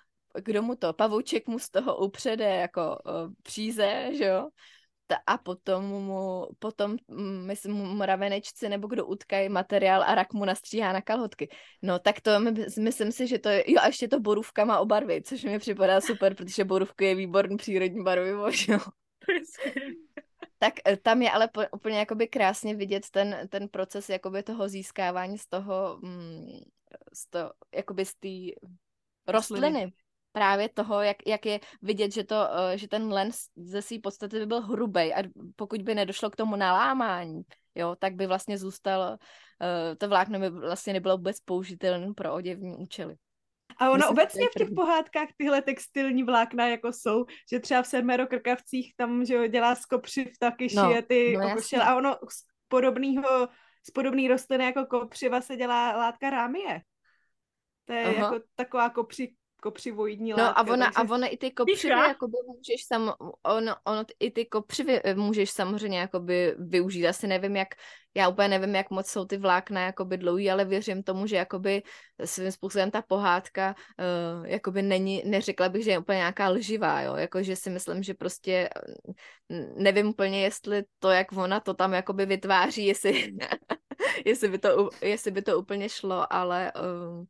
kdo 0.44 0.62
mu 0.62 0.76
to, 0.76 0.92
pavouček 0.92 1.46
mu 1.46 1.58
z 1.58 1.70
toho 1.70 1.96
upřede 1.96 2.44
jako 2.44 2.98
uh, 3.04 3.32
příze, 3.42 4.08
že 4.12 4.24
jo. 4.24 4.48
A 5.26 5.38
potom 5.38 5.84
mu, 5.84 6.46
potom, 6.58 6.96
mm, 7.08 7.46
myslím, 7.46 7.74
mravenečci 7.74 8.68
nebo 8.68 8.88
kdo 8.88 9.06
utkají 9.06 9.48
materiál 9.48 10.02
a 10.02 10.14
rak 10.14 10.32
mu 10.32 10.44
nastříhá 10.44 10.92
na 10.92 11.00
kalhotky. 11.00 11.48
No 11.82 11.98
tak 11.98 12.20
to 12.20 12.40
my, 12.40 12.50
myslím 12.78 13.12
si, 13.12 13.26
že 13.26 13.38
to 13.38 13.48
je, 13.48 13.64
jo 13.66 13.78
a 13.82 13.86
ještě 13.86 14.08
to 14.08 14.20
borůvkama 14.20 14.78
obarvit, 14.78 15.26
což 15.26 15.44
mi 15.44 15.58
připadá 15.58 16.00
super, 16.00 16.34
protože 16.34 16.64
borůvka 16.64 17.04
je 17.04 17.14
výborný 17.14 17.56
přírodní 17.56 18.04
barvivo, 18.04 18.50
že 18.50 18.72
jo. 18.72 18.78
Tak 20.58 20.74
eh, 20.84 20.96
tam 20.96 21.22
je 21.22 21.30
ale 21.30 21.48
po, 21.48 21.62
úplně 21.72 21.98
jakoby 21.98 22.28
krásně 22.28 22.74
vidět 22.74 23.10
ten, 23.10 23.48
ten 23.48 23.68
proces 23.68 24.08
jakoby 24.08 24.42
toho 24.42 24.68
získávání 24.68 25.38
z 25.38 25.46
toho, 25.46 25.98
mm, 26.02 26.60
z 27.12 27.30
to, 27.30 27.52
jakoby 27.74 28.04
z 28.04 28.14
té 28.14 28.68
rostliny. 29.28 29.92
Právě 30.32 30.68
toho, 30.68 31.02
jak, 31.02 31.16
jak 31.26 31.46
je 31.46 31.60
vidět, 31.82 32.12
že, 32.12 32.24
to, 32.24 32.48
eh, 32.58 32.78
že 32.78 32.88
ten 32.88 33.12
len 33.12 33.30
ze 33.56 33.82
své 33.82 33.98
podstaty 33.98 34.38
by 34.38 34.46
byl 34.46 34.60
hrubý 34.60 35.14
a 35.14 35.22
pokud 35.56 35.82
by 35.82 35.94
nedošlo 35.94 36.30
k 36.30 36.36
tomu 36.36 36.56
nalámání, 36.56 37.42
jo, 37.74 37.96
tak 37.98 38.14
by 38.14 38.26
vlastně 38.26 38.58
zůstal, 38.58 39.18
eh, 39.62 39.96
to 39.96 40.08
vlákno 40.08 40.40
by 40.40 40.50
vlastně 40.50 40.92
nebylo 40.92 41.16
vůbec 41.16 41.40
použitelné 41.40 42.14
pro 42.14 42.34
oděvní 42.34 42.76
účely. 42.76 43.16
A 43.78 43.90
ono 43.90 43.96
Myslím, 43.96 44.10
obecně 44.10 44.48
v 44.48 44.58
těch 44.58 44.68
pohádkách 44.76 45.28
tyhle 45.36 45.62
textilní 45.62 46.22
vlákna 46.22 46.66
jako 46.66 46.92
jsou, 46.92 47.24
že 47.52 47.60
třeba 47.60 47.82
v 47.82 47.86
Sedmero 47.86 48.26
krkavcích 48.26 48.96
tam, 48.96 49.24
že 49.24 49.48
dělá 49.48 49.74
z 49.74 49.86
kopřiv 49.86 50.38
taky 50.38 50.68
no, 50.74 50.88
šije 50.88 51.02
ty 51.02 51.36
no, 51.36 51.46
okošel 51.46 51.82
a 51.82 51.96
ono 51.96 52.14
z 52.14 52.44
podobného, 52.68 53.48
z 53.88 53.90
podobný 53.90 54.28
rostliny 54.28 54.64
jako 54.64 54.86
kopřiva 54.86 55.40
se 55.40 55.56
dělá 55.56 55.96
látka 55.96 56.30
rámie. 56.30 56.80
To 57.84 57.92
je 57.92 58.04
Aha. 58.04 58.14
jako 58.14 58.44
taková 58.54 58.90
kopři, 58.90 59.34
kopřivoidní 59.62 60.30
No 60.30 60.58
a 60.58 60.62
ona, 60.62 60.86
takže... 60.86 61.10
a 61.10 61.14
ona 61.14 61.26
i 61.26 61.36
ty 61.36 61.50
kopřivy, 61.50 61.94
jakoby 61.94 62.36
můžeš 62.46 62.84
sam, 62.86 63.14
ono, 63.42 63.76
ono, 63.84 64.04
i 64.20 64.30
ty 64.30 64.46
kopřivy 64.46 65.00
eh, 65.04 65.14
můžeš 65.14 65.50
samozřejmě 65.50 65.98
jakoby 65.98 66.54
využít. 66.58 67.06
Asi 67.06 67.26
nevím, 67.26 67.56
jak, 67.56 67.68
já 68.14 68.28
úplně 68.28 68.48
nevím, 68.48 68.74
jak 68.74 68.90
moc 68.90 69.06
jsou 69.06 69.24
ty 69.24 69.36
vlákna 69.36 69.80
jakoby 69.80 70.16
dlouhý, 70.16 70.50
ale 70.50 70.64
věřím 70.64 71.02
tomu, 71.02 71.26
že 71.26 71.36
jakoby 71.36 71.82
svým 72.24 72.52
způsobem 72.52 72.90
ta 72.90 73.02
pohádka 73.02 73.74
uh, 73.98 74.46
jakoby 74.46 74.82
není, 74.82 75.22
neřekla 75.24 75.68
bych, 75.68 75.84
že 75.84 75.90
je 75.90 75.98
úplně 75.98 76.16
nějaká 76.16 76.48
lživá, 76.48 77.00
jo, 77.00 77.14
jakože 77.16 77.56
si 77.56 77.70
myslím, 77.70 78.02
že 78.02 78.14
prostě 78.14 78.68
eh, 78.76 79.66
nevím 79.76 80.08
úplně, 80.08 80.42
jestli 80.42 80.84
to, 80.98 81.10
jak 81.10 81.32
ona 81.32 81.60
to 81.60 81.74
tam 81.74 81.92
jakoby 81.92 82.26
vytváří, 82.26 82.86
jestli, 82.86 83.32
jestli, 84.24 84.48
by, 84.48 84.58
to, 84.58 84.90
jestli 85.02 85.30
by 85.30 85.42
to 85.42 85.58
úplně 85.58 85.88
šlo, 85.88 86.32
ale 86.32 86.72
uh, 86.72 87.24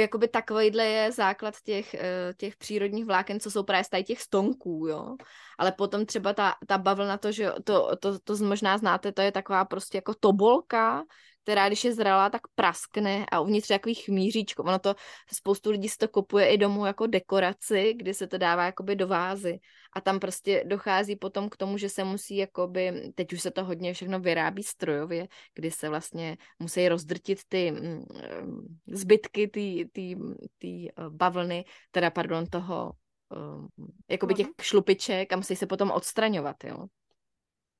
jakoby 0.00 0.28
takovýhle 0.28 0.84
je 0.84 1.12
základ 1.12 1.54
těch, 1.64 1.94
eh, 1.94 2.34
těch 2.36 2.56
přírodních 2.56 3.04
vláken, 3.04 3.40
co 3.40 3.50
jsou 3.50 3.62
právě 3.62 3.84
z 3.84 3.88
těch 4.04 4.20
stonků, 4.20 4.86
jo. 4.88 5.16
Ale 5.58 5.72
potom 5.72 6.06
třeba 6.06 6.32
ta, 6.34 6.54
ta 6.66 6.78
bavlna, 6.78 7.18
to, 7.18 7.32
že 7.32 7.52
to, 7.64 7.96
to, 7.96 8.18
to 8.18 8.36
možná 8.36 8.78
znáte, 8.78 9.12
to 9.12 9.22
je 9.22 9.32
taková 9.32 9.64
prostě 9.64 9.98
jako 9.98 10.14
tobolka, 10.20 11.04
která 11.42 11.68
když 11.68 11.84
je 11.84 11.94
zralá, 11.94 12.30
tak 12.30 12.42
praskne 12.54 13.26
a 13.32 13.40
uvnitř 13.40 13.70
je 13.70 13.78
takový 13.78 13.94
chmíříčko. 13.94 14.62
Ono 14.62 14.78
to, 14.78 14.94
spoustu 15.34 15.70
lidí 15.70 15.88
si 15.88 15.96
to 15.96 16.08
kupuje 16.08 16.46
i 16.46 16.58
domů 16.58 16.86
jako 16.86 17.06
dekoraci, 17.06 17.94
kdy 17.96 18.14
se 18.14 18.26
to 18.26 18.38
dává 18.38 18.64
jakoby 18.64 18.96
do 18.96 19.08
vázy. 19.08 19.58
A 19.92 20.00
tam 20.00 20.20
prostě 20.20 20.64
dochází 20.66 21.16
potom 21.16 21.48
k 21.48 21.56
tomu, 21.56 21.78
že 21.78 21.88
se 21.88 22.04
musí 22.04 22.36
jakoby, 22.36 23.12
teď 23.14 23.32
už 23.32 23.40
se 23.40 23.50
to 23.50 23.64
hodně 23.64 23.94
všechno 23.94 24.20
vyrábí 24.20 24.62
strojově, 24.62 25.28
kdy 25.54 25.70
se 25.70 25.88
vlastně 25.88 26.36
musí 26.58 26.88
rozdrtit 26.88 27.40
ty 27.48 27.70
mm, 27.70 28.04
em, 28.22 28.60
zbytky 28.86 29.46
té 30.58 30.68
bavlny, 31.08 31.64
teda 31.90 32.10
pardon, 32.10 32.46
toho 32.46 32.92
um, 33.36 33.68
jakoby 34.08 34.34
těch 34.34 34.46
šlupiček 34.62 35.32
a 35.32 35.36
musí 35.36 35.56
se 35.56 35.66
potom 35.66 35.90
odstraňovat, 35.90 36.64
jo. 36.64 36.86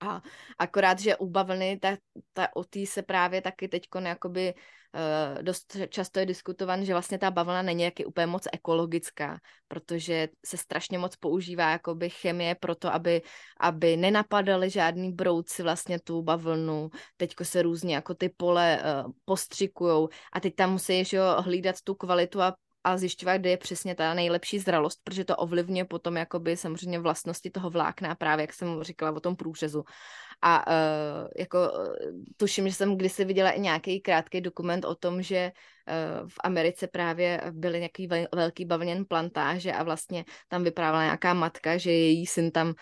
A 0.00 0.22
akorát, 0.58 0.98
že 0.98 1.16
u 1.16 1.26
bavlny, 1.26 1.78
ta, 1.78 1.96
ta, 2.32 2.56
o 2.56 2.64
té 2.64 2.86
se 2.86 3.02
právě 3.02 3.42
taky 3.42 3.68
teď 3.68 3.88
jakoby 4.04 4.54
uh, 4.54 5.42
dost 5.42 5.76
často 5.88 6.20
je 6.20 6.26
diskutovan, 6.26 6.84
že 6.84 6.92
vlastně 6.92 7.18
ta 7.18 7.30
bavlna 7.30 7.62
není 7.62 7.82
jaky 7.82 8.04
úplně 8.04 8.26
moc 8.26 8.48
ekologická, 8.52 9.40
protože 9.68 10.28
se 10.46 10.56
strašně 10.56 10.98
moc 10.98 11.16
používá 11.16 11.70
jakoby 11.70 12.10
chemie 12.10 12.54
pro 12.54 12.74
to, 12.74 12.94
aby, 12.94 13.22
aby 13.60 13.96
nenapadaly 13.96 14.70
žádný 14.70 15.12
brouci 15.12 15.62
vlastně 15.62 16.00
tu 16.00 16.22
bavlnu. 16.22 16.90
Teďko 17.16 17.44
se 17.44 17.62
různě 17.62 17.94
jako 17.94 18.14
ty 18.14 18.28
pole 18.28 18.82
uh, 18.82 19.12
postřikujou 19.24 20.08
a 20.32 20.40
teď 20.40 20.54
tam 20.54 20.72
musíš 20.72 21.12
jo, 21.12 21.24
hlídat 21.38 21.76
tu 21.84 21.94
kvalitu 21.94 22.42
a 22.42 22.56
a 22.84 22.96
zjišťovat, 22.96 23.36
kde 23.36 23.50
je 23.50 23.56
přesně 23.56 23.94
ta 23.94 24.14
nejlepší 24.14 24.58
zralost, 24.58 25.00
protože 25.04 25.24
to 25.24 25.36
ovlivňuje 25.36 25.84
potom 25.84 26.16
jakoby 26.16 26.56
samozřejmě 26.56 26.98
vlastnosti 26.98 27.50
toho 27.50 27.70
vlákna, 27.70 28.14
právě 28.14 28.42
jak 28.42 28.52
jsem 28.52 28.82
říkala 28.82 29.16
o 29.16 29.20
tom 29.20 29.36
průřezu. 29.36 29.84
A 30.42 30.66
uh, 30.66 31.28
jako 31.38 31.58
uh, 31.58 31.94
tuším, 32.36 32.68
že 32.68 32.74
jsem 32.74 32.96
kdysi 32.96 33.24
viděla 33.24 33.50
i 33.50 33.60
nějaký 33.60 34.00
krátký 34.00 34.40
dokument 34.40 34.84
o 34.84 34.94
tom, 34.94 35.22
že 35.22 35.52
uh, 35.52 36.28
v 36.28 36.34
Americe 36.44 36.86
právě 36.86 37.40
byly 37.50 37.78
nějaký 37.78 38.06
vel, 38.06 38.26
velký 38.34 38.64
bavlněn 38.64 39.04
plantáže 39.04 39.72
a 39.72 39.82
vlastně 39.82 40.24
tam 40.48 40.64
vyprávěla 40.64 41.04
nějaká 41.04 41.34
matka, 41.34 41.76
že 41.76 41.92
její 41.92 42.26
syn 42.26 42.50
tam 42.50 42.74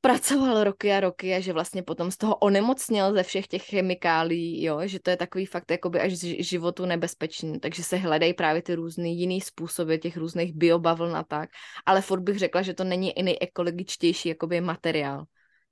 pracoval 0.00 0.64
roky 0.64 0.92
a 0.92 1.00
roky 1.00 1.34
a 1.34 1.40
že 1.40 1.52
vlastně 1.52 1.82
potom 1.82 2.10
z 2.10 2.16
toho 2.16 2.36
onemocněl 2.36 3.14
ze 3.14 3.22
všech 3.22 3.46
těch 3.46 3.62
chemikálí, 3.62 4.62
jo, 4.62 4.80
že 4.84 5.00
to 5.00 5.10
je 5.10 5.16
takový 5.16 5.46
fakt 5.46 5.70
jakoby 5.70 6.00
až 6.00 6.12
z 6.12 6.42
životu 6.42 6.86
nebezpečný, 6.86 7.60
takže 7.60 7.82
se 7.82 7.96
hledají 7.96 8.34
právě 8.34 8.62
ty 8.62 8.74
různý 8.74 9.18
jiný 9.18 9.40
způsoby 9.40 9.96
těch 9.96 10.16
různých 10.16 10.52
biobavln 10.52 11.16
a 11.16 11.22
tak, 11.22 11.50
ale 11.86 12.00
furt 12.00 12.20
bych 12.20 12.38
řekla, 12.38 12.62
že 12.62 12.74
to 12.74 12.84
není 12.84 13.18
i 13.18 13.22
nejekologičtější 13.22 14.28
jakoby 14.28 14.60
materiál. 14.60 15.24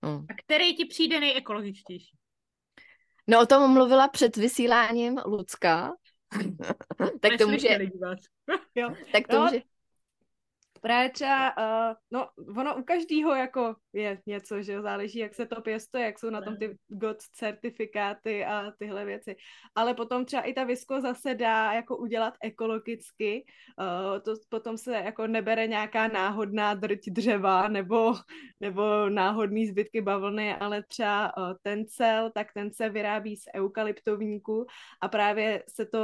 No. 0.03 0.25
A 0.31 0.35
který 0.45 0.77
ti 0.77 0.85
přijde 0.85 1.21
nejekologičtější? 1.21 2.19
no 3.29 3.41
o 3.41 3.47
tom 3.47 3.73
mluvila 3.73 4.09
před 4.09 4.37
vysíláním 4.37 5.21
Lucka, 5.27 5.93
tak 7.21 7.39
to 7.39 7.49
může, 7.49 7.69
tak 9.13 9.29
to 9.29 9.41
může, 9.41 9.61
Právě 10.81 11.11
třeba, 11.11 11.57
uh, 11.57 11.95
no, 12.11 12.29
ono 12.57 12.77
u 12.77 12.83
každého 12.83 13.35
jako 13.35 13.75
je 13.93 14.21
něco, 14.27 14.63
že 14.63 14.73
jo, 14.73 14.83
záleží, 14.83 15.19
jak 15.19 15.35
se 15.35 15.47
to 15.47 15.61
pěstuje, 15.61 16.05
jak 16.05 16.19
jsou 16.19 16.31
na 16.31 16.41
tom 16.41 16.57
ty 16.57 16.79
GOTS 16.89 17.29
certifikáty 17.31 18.45
a 18.45 18.73
tyhle 18.79 19.05
věci. 19.05 19.37
Ale 19.75 19.95
potom 19.95 20.25
třeba 20.25 20.43
i 20.43 20.53
ta 20.53 20.65
viskoza 20.65 21.15
se 21.15 21.35
dá 21.35 21.73
jako 21.73 21.97
udělat 21.97 22.35
ekologicky, 22.43 23.45
uh, 23.81 24.23
to 24.23 24.35
potom 24.49 24.79
se 24.79 24.95
jako 24.95 25.27
nebere 25.27 25.67
nějaká 25.67 26.09
náhodná 26.09 26.75
drť 26.75 27.01
dřeva 27.09 27.69
nebo, 27.69 28.15
nebo 28.61 29.09
náhodný 29.09 29.67
zbytky 29.67 30.01
bavlny, 30.01 30.55
ale 30.55 30.83
třeba 30.83 31.37
uh, 31.37 31.55
ten 31.63 31.87
cel, 31.87 32.31
tak 32.35 32.53
ten 32.53 32.73
se 32.73 32.89
vyrábí 32.89 33.37
z 33.37 33.45
eukalyptovníku 33.55 34.67
a 35.01 35.09
právě 35.09 35.65
se 35.69 35.87
to, 35.87 35.99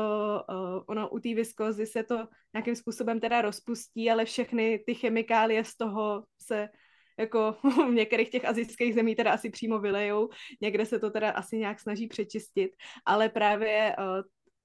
uh, 0.48 0.82
ono 0.86 1.08
u 1.08 1.18
té 1.18 1.34
viskozy 1.34 1.86
se 1.86 2.02
to 2.02 2.28
nějakým 2.54 2.76
způsobem 2.76 3.20
teda 3.20 3.42
rozpustí, 3.42 4.10
ale 4.10 4.24
všechny 4.24 4.63
ty 4.86 4.94
chemikálie 4.94 5.64
z 5.64 5.76
toho 5.76 6.24
se 6.38 6.68
jako 7.18 7.56
v 7.88 7.94
některých 7.94 8.30
těch 8.30 8.44
azijských 8.44 8.94
zemí 8.94 9.14
teda 9.14 9.32
asi 9.32 9.50
přímo 9.50 9.78
vylejou, 9.78 10.28
někde 10.60 10.86
se 10.86 10.98
to 10.98 11.10
teda 11.10 11.30
asi 11.30 11.58
nějak 11.58 11.80
snaží 11.80 12.06
přečistit, 12.06 12.70
ale 13.06 13.28
právě 13.28 13.96
uh, 13.98 14.04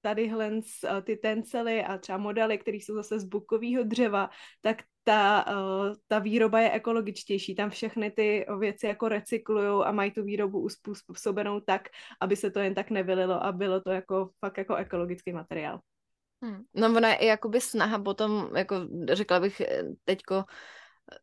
tadyhle 0.02 0.50
uh, 0.50 0.60
ty 1.04 1.16
tencely 1.16 1.84
a 1.84 1.98
třeba 1.98 2.18
modely, 2.18 2.58
které 2.58 2.76
jsou 2.76 2.94
zase 2.94 3.18
z 3.20 3.24
bukového 3.24 3.82
dřeva, 3.82 4.30
tak 4.60 4.82
ta, 5.04 5.44
uh, 5.48 5.94
ta 6.08 6.18
výroba 6.18 6.60
je 6.60 6.70
ekologičtější. 6.70 7.54
Tam 7.54 7.70
všechny 7.70 8.10
ty 8.10 8.46
věci 8.58 8.86
jako 8.86 9.08
recyklují 9.08 9.84
a 9.84 9.92
mají 9.92 10.10
tu 10.10 10.22
výrobu 10.22 10.68
uspůsobenou 10.86 11.60
tak, 11.60 11.88
aby 12.20 12.36
se 12.36 12.50
to 12.50 12.60
jen 12.60 12.74
tak 12.74 12.90
nevylilo 12.90 13.44
a 13.44 13.52
bylo 13.52 13.80
to 13.80 13.90
jako 13.90 14.30
fakt 14.40 14.58
jako 14.58 14.74
ekologický 14.74 15.32
materiál. 15.32 15.80
Hmm. 16.42 16.62
No 16.74 16.86
ona 16.86 17.08
je 17.08 17.14
i 17.14 17.26
jakoby 17.26 17.60
snaha 17.60 17.98
potom, 17.98 18.50
jako 18.56 18.76
řekla 19.12 19.40
bych 19.40 19.60
eh, 19.60 19.82
teďko, 20.04 20.44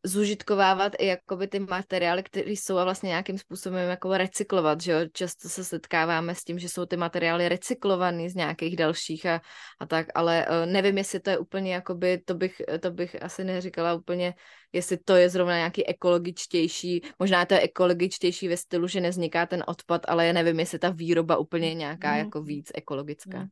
zužitkovávat 0.04 0.92
i 0.98 1.06
jakoby 1.06 1.48
ty 1.48 1.60
materiály, 1.60 2.22
které 2.22 2.50
jsou 2.50 2.76
a 2.76 2.84
vlastně 2.84 3.08
nějakým 3.08 3.38
způsobem 3.38 3.90
jako 3.90 4.16
recyklovat, 4.16 4.80
že 4.80 4.92
jo? 4.92 4.98
Často 5.12 5.48
se 5.48 5.64
setkáváme 5.64 6.34
s 6.34 6.44
tím, 6.44 6.58
že 6.58 6.68
jsou 6.68 6.86
ty 6.86 6.96
materiály 6.96 7.48
recyklovaný 7.48 8.28
z 8.28 8.34
nějakých 8.34 8.76
dalších 8.76 9.26
a, 9.26 9.40
a 9.80 9.86
tak, 9.86 10.06
ale 10.14 10.46
uh, 10.48 10.72
nevím, 10.72 10.98
jestli 10.98 11.20
to 11.20 11.30
je 11.30 11.38
úplně 11.38 11.74
jakoby, 11.74 12.18
to 12.18 12.34
bych, 12.34 12.62
to 12.80 12.90
bych 12.90 13.22
asi 13.22 13.44
neříkala 13.44 13.94
úplně, 13.94 14.34
jestli 14.72 14.96
to 14.96 15.16
je 15.16 15.28
zrovna 15.30 15.56
nějaký 15.56 15.86
ekologičtější, 15.86 17.02
možná 17.18 17.44
to 17.44 17.54
je 17.54 17.60
ekologičtější 17.60 18.48
ve 18.48 18.56
stylu, 18.56 18.86
že 18.86 19.00
nevzniká 19.00 19.46
ten 19.46 19.64
odpad, 19.66 20.02
ale 20.08 20.26
já 20.26 20.32
nevím, 20.32 20.60
jestli 20.60 20.78
ta 20.78 20.90
výroba 20.90 21.36
úplně 21.36 21.74
nějaká 21.74 22.12
Mm. 22.12 22.18
jako 22.18 22.42
víc 22.42 22.70
ekologická. 22.74 23.38
Mm. 23.38 23.48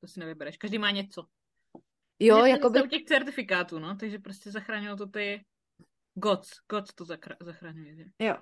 To 0.00 0.06
si 0.06 0.20
nevybereš. 0.20 0.56
Každý 0.56 0.78
má 0.78 0.90
něco. 0.90 1.26
Jo, 2.18 2.36
Takže 2.36 2.50
jakoby... 2.50 2.78
jsou 2.78 2.86
těch 2.86 3.04
certifikátů, 3.04 3.78
no, 3.78 3.96
takže 3.96 4.18
prostě 4.18 4.50
zachránilo 4.50 4.96
to 4.96 5.06
ty 5.06 5.44
GOTS. 6.14 6.50
GOTS 6.70 6.94
to 6.94 7.04
zakra- 7.04 7.36
zachraňuje, 7.40 7.96
že? 7.96 8.04
Jo. 8.18 8.36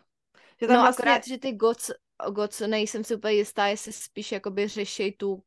Že 0.61 0.67
tam 0.67 0.77
No 0.77 0.83
vlastně... 0.83 1.03
akorát, 1.03 1.27
že 1.27 1.39
ty 1.39 1.53
GOTS, 1.53 1.91
GOTS 2.31 2.61
nejsem 2.61 3.05
si 3.05 3.15
úplně 3.15 3.35
jistá, 3.35 3.67
jestli 3.67 3.93
spíš 3.93 4.33
jakoby 4.33 4.69
řeší 4.69 5.13
tu, 5.13 5.43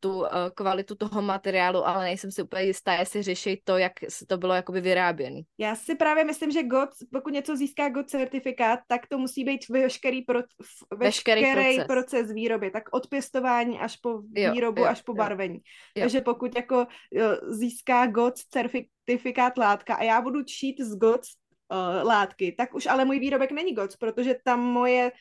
tu 0.00 0.18
uh, 0.18 0.26
kvalitu 0.54 0.94
toho 0.94 1.22
materiálu, 1.22 1.86
ale 1.86 2.04
nejsem 2.04 2.30
si 2.30 2.42
úplně 2.42 2.62
jistá, 2.62 2.92
jestli 2.94 3.22
řeší 3.22 3.62
to, 3.64 3.78
jak 3.78 3.92
se 4.08 4.26
to 4.26 4.38
bylo 4.38 4.54
jakoby 4.54 4.80
vyráběné. 4.80 5.40
Já 5.58 5.74
si 5.74 5.94
právě 5.94 6.24
myslím, 6.24 6.50
že 6.50 6.62
GOT, 6.62 6.88
pokud 7.12 7.32
něco 7.32 7.56
získá 7.56 7.88
GOT 7.88 8.10
certifikát, 8.10 8.80
tak 8.88 9.06
to 9.06 9.18
musí 9.18 9.44
být 9.44 9.68
veškerý, 9.68 10.22
pro, 10.22 10.40
Veškerý 10.96 11.42
veškerý 11.42 11.74
proces. 11.74 11.86
proces. 11.86 12.32
výroby, 12.32 12.70
tak 12.70 12.82
od 12.92 13.06
pěstování 13.06 13.78
až 13.78 13.96
po 13.96 14.10
Jo, 14.36 14.52
výrobu, 14.52 14.82
jo, 14.82 14.88
až 14.88 15.02
po 15.02 15.12
jo. 15.12 15.16
barvení. 15.16 15.58
Jo. 15.94 16.02
Takže 16.02 16.20
pokud 16.20 16.56
jako 16.56 16.86
jo, 17.10 17.26
získá 17.48 18.06
GOT 18.06 18.34
certifikát 18.38 19.58
látka 19.58 19.94
a 19.94 20.02
já 20.02 20.20
budu 20.20 20.42
čít 20.42 20.80
z 20.80 20.96
GOT 20.96 21.20
uh, 21.20 22.08
látky, 22.08 22.54
tak 22.58 22.74
už 22.74 22.86
ale 22.86 23.04
můj 23.04 23.18
výrobek 23.18 23.52
není 23.52 23.74
GOT, 23.74 23.96
protože 23.96 24.36
tam 24.44 24.60
moje 24.60 25.12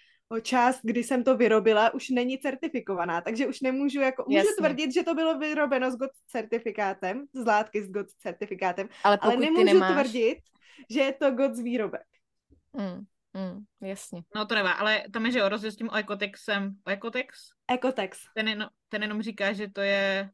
část, 0.41 0.79
kdy 0.83 1.03
jsem 1.03 1.23
to 1.23 1.38
vyrobila, 1.38 1.93
už 1.93 2.09
není 2.09 2.38
certifikovaná, 2.38 3.21
takže 3.21 3.47
už 3.47 3.62
nemůžu 3.62 3.99
jako, 3.99 4.23
můžu 4.27 4.38
Jasně. 4.38 4.55
tvrdit, 4.57 4.93
že 4.93 5.03
to 5.03 5.15
bylo 5.15 5.39
vyrobeno 5.39 5.91
s 5.91 5.95
GOT 5.95 6.12
certifikátem, 6.27 7.25
z 7.33 7.45
látky 7.45 7.83
s 7.83 7.89
GOT 7.89 8.07
certifikátem, 8.09 8.89
Ale 9.03 9.17
ale 9.21 9.38
nemůžu 9.38 9.63
nemáš... 9.63 9.93
tvrdit, 9.93 10.38
že 10.89 10.99
je 10.99 11.13
to 11.13 11.31
GOT 11.31 11.57
výrobek. 11.57 12.05
Mm, 12.73 13.05
mm, 13.41 13.63
jasně. 13.81 14.23
No 14.36 14.45
to 14.45 14.55
nevá, 14.55 14.71
ale 14.71 15.03
tam 15.13 15.25
je, 15.25 15.31
že 15.31 15.39
jo, 15.39 15.49
rozdíl 15.49 15.71
s 15.71 15.75
tím 15.75 15.89
Ecotexem. 15.95 16.75
Ecotex? 16.88 17.49
Ecotex. 17.71 18.19
Ten, 18.36 18.47
jenom, 18.47 18.69
ten 18.89 19.01
jenom 19.01 19.21
říká, 19.21 19.53
že 19.53 19.67
to 19.69 19.81
je, 19.81 20.29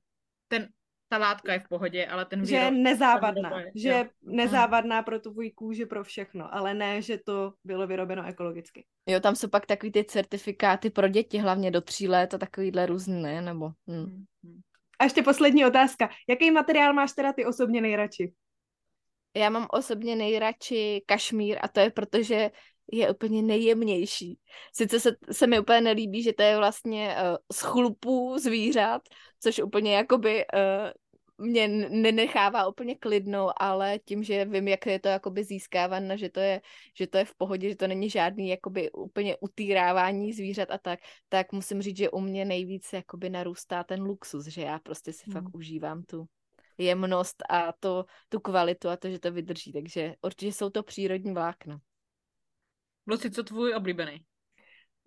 ten, 0.47 0.69
ta 1.09 1.17
látka 1.17 1.53
je 1.53 1.59
v 1.59 1.67
pohodě, 1.69 2.05
ale 2.05 2.25
ten 2.25 2.45
Že 2.45 2.55
je 2.55 2.71
nezávadná, 2.71 3.49
výroba 3.49 3.59
je- 3.59 3.71
že 3.75 3.89
je 3.89 4.09
nezávadná 4.21 5.03
pro 5.03 5.19
tvůj 5.19 5.51
kůži, 5.51 5.85
pro 5.85 6.03
všechno, 6.03 6.53
ale 6.55 6.73
ne, 6.73 7.01
že 7.01 7.17
to 7.25 7.53
bylo 7.63 7.87
vyrobeno 7.87 8.27
ekologicky. 8.27 8.85
Jo, 9.07 9.19
tam 9.19 9.35
jsou 9.35 9.47
pak 9.47 9.65
takový 9.65 9.91
ty 9.91 10.03
certifikáty 10.03 10.89
pro 10.89 11.07
děti, 11.07 11.37
hlavně 11.37 11.71
do 11.71 11.81
tří 11.81 12.07
let 12.07 12.33
a 12.33 12.37
takovýhle 12.37 12.85
různý, 12.85 13.21
ne? 13.21 13.41
Nebo, 13.41 13.69
hm. 13.69 14.05
Hm, 14.05 14.25
hm. 14.45 14.59
A 14.99 15.03
ještě 15.03 15.23
poslední 15.23 15.65
otázka. 15.65 16.09
Jaký 16.29 16.51
materiál 16.51 16.93
máš 16.93 17.13
teda 17.13 17.33
ty 17.33 17.45
osobně 17.45 17.81
nejradši? 17.81 18.33
Já 19.35 19.49
mám 19.49 19.67
osobně 19.69 20.15
nejradši 20.15 21.03
kašmír 21.05 21.57
a 21.61 21.67
to 21.67 21.79
je 21.79 21.91
protože 21.91 22.51
je 22.91 23.11
úplně 23.11 23.41
nejjemnější. 23.41 24.39
Sice 24.73 24.99
se, 24.99 25.15
se 25.31 25.47
mi 25.47 25.59
úplně 25.59 25.81
nelíbí, 25.81 26.23
že 26.23 26.33
to 26.33 26.43
je 26.43 26.57
vlastně 26.57 27.15
uh, 27.15 27.37
z 27.53 27.59
chlupů 27.61 28.37
zvířat, 28.39 29.01
což 29.39 29.59
úplně 29.59 29.95
jakoby 29.95 30.45
uh, 30.53 30.91
mě 31.39 31.67
nenechává 31.89 32.67
úplně 32.67 32.95
klidnou, 32.95 33.49
ale 33.57 33.99
tím, 33.99 34.23
že 34.23 34.45
vím, 34.45 34.67
jak 34.67 34.85
je 34.85 34.99
to 34.99 35.07
jakoby 35.07 35.43
získáváno, 35.43 36.17
že 36.17 36.29
to 36.29 36.39
je, 36.39 36.61
že 36.97 37.07
to 37.07 37.17
je 37.17 37.25
v 37.25 37.35
pohodě, 37.35 37.69
že 37.69 37.75
to 37.75 37.87
není 37.87 38.09
žádný 38.09 38.49
jakoby 38.49 38.91
úplně 38.91 39.37
utýrávání 39.39 40.33
zvířat 40.33 40.71
a 40.71 40.77
tak, 40.77 40.99
tak 41.29 41.51
musím 41.51 41.81
říct, 41.81 41.97
že 41.97 42.09
u 42.09 42.19
mě 42.19 42.45
nejvíc 42.45 42.93
jakoby 42.93 43.29
narůstá 43.29 43.83
ten 43.83 44.01
luxus, 44.01 44.45
že 44.45 44.61
já 44.61 44.79
prostě 44.79 45.13
si 45.13 45.23
hmm. 45.25 45.33
fakt 45.33 45.55
užívám 45.55 46.03
tu 46.03 46.25
jemnost 46.77 47.43
a 47.49 47.73
to, 47.79 48.05
tu 48.29 48.39
kvalitu 48.39 48.89
a 48.89 48.97
to, 48.97 49.09
že 49.09 49.19
to 49.19 49.31
vydrží, 49.31 49.73
takže 49.73 50.15
určitě 50.21 50.53
jsou 50.53 50.69
to 50.69 50.83
přírodní 50.83 51.33
vlákna. 51.33 51.79
Luci, 53.07 53.31
co 53.31 53.43
tvůj 53.43 53.75
oblíbený? 53.75 54.25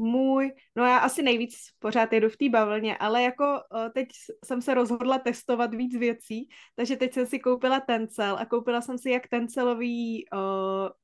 Můj, 0.02 0.52
no 0.76 0.84
já 0.84 0.98
asi 0.98 1.22
nejvíc 1.22 1.54
pořád 1.78 2.12
jedu 2.12 2.28
v 2.28 2.36
té 2.36 2.48
bavlně, 2.48 2.96
ale 2.96 3.22
jako 3.22 3.44
teď 3.94 4.08
jsem 4.44 4.62
se 4.62 4.74
rozhodla 4.74 5.18
testovat 5.18 5.74
víc 5.74 5.96
věcí, 5.98 6.48
takže 6.76 6.96
teď 6.96 7.12
jsem 7.12 7.26
si 7.26 7.38
koupila 7.38 7.80
tencel 7.80 8.36
a 8.38 8.46
koupila 8.46 8.80
jsem 8.80 8.98
si 8.98 9.10
jak 9.10 9.28
tencelový 9.28 10.24
uh, 10.34 10.40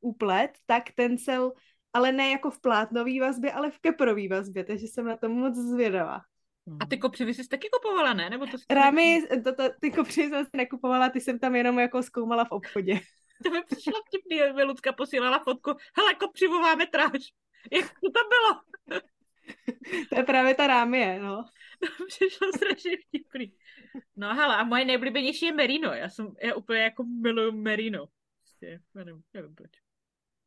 úplet, 0.01 0.51
tak 0.67 0.85
tencel, 0.97 1.53
ale 1.93 2.13
ne 2.13 2.31
jako 2.31 2.51
v 2.51 2.61
plátnový 2.61 3.21
vazbě, 3.21 3.53
ale 3.53 3.71
v 3.71 3.79
keprový 3.79 4.29
vazbě, 4.29 4.65
takže 4.65 4.87
jsem 4.87 5.07
na 5.07 5.17
to 5.17 5.29
moc 5.29 5.55
zvědavá. 5.57 6.21
A 6.81 6.87
ty 6.87 6.99
kopřivy 6.99 7.35
jsi 7.35 7.49
taky 7.49 7.69
kupovala, 7.73 8.13
ne? 8.13 8.31
Nebo 8.31 8.47
to 8.47 8.57
Rámy, 8.71 9.23
to, 9.45 9.55
to, 9.55 9.63
ty 9.81 9.91
kopřivy 9.91 10.29
jsem 10.29 10.45
si 10.45 10.57
nekupovala, 10.57 11.09
ty 11.09 11.21
jsem 11.21 11.39
tam 11.39 11.57
jenom 11.57 11.79
jako 11.79 12.03
zkoumala 12.03 12.45
v 12.45 12.53
obchodě. 12.53 13.01
To 13.45 13.51
mi 13.51 13.63
přišlo 13.63 13.93
vtipný, 14.07 14.37
jak 14.37 14.57
mi 14.57 14.65
Lucka 14.65 14.93
posílala 14.93 15.39
fotku. 15.39 15.71
Hele, 15.97 16.15
kopřivová 16.15 16.75
metráž. 16.75 17.23
Jak 17.73 18.01
to 18.01 18.11
tam 18.11 18.25
bylo? 18.29 18.63
to 20.09 20.17
je 20.17 20.23
právě 20.23 20.55
ta 20.55 20.67
rámie, 20.67 21.21
no. 21.21 21.45
To 21.81 22.07
přišlo 22.07 22.53
strašně 22.57 22.97
vtipný. 22.97 23.57
No 24.17 24.35
hele, 24.35 24.57
a 24.57 24.65
moje 24.65 24.85
nejoblíbenější 24.85 25.47
je 25.47 25.53
Merino. 25.53 25.95
Já 25.95 26.09
jsem, 26.09 26.35
já 26.43 26.55
úplně 26.55 26.81
jako 26.81 27.05
miluju 27.05 27.53
Merino. 27.53 28.07
Prostě, 28.41 28.81
nevím, 28.95 29.23
nevím 29.35 29.55
proč. 29.55 29.71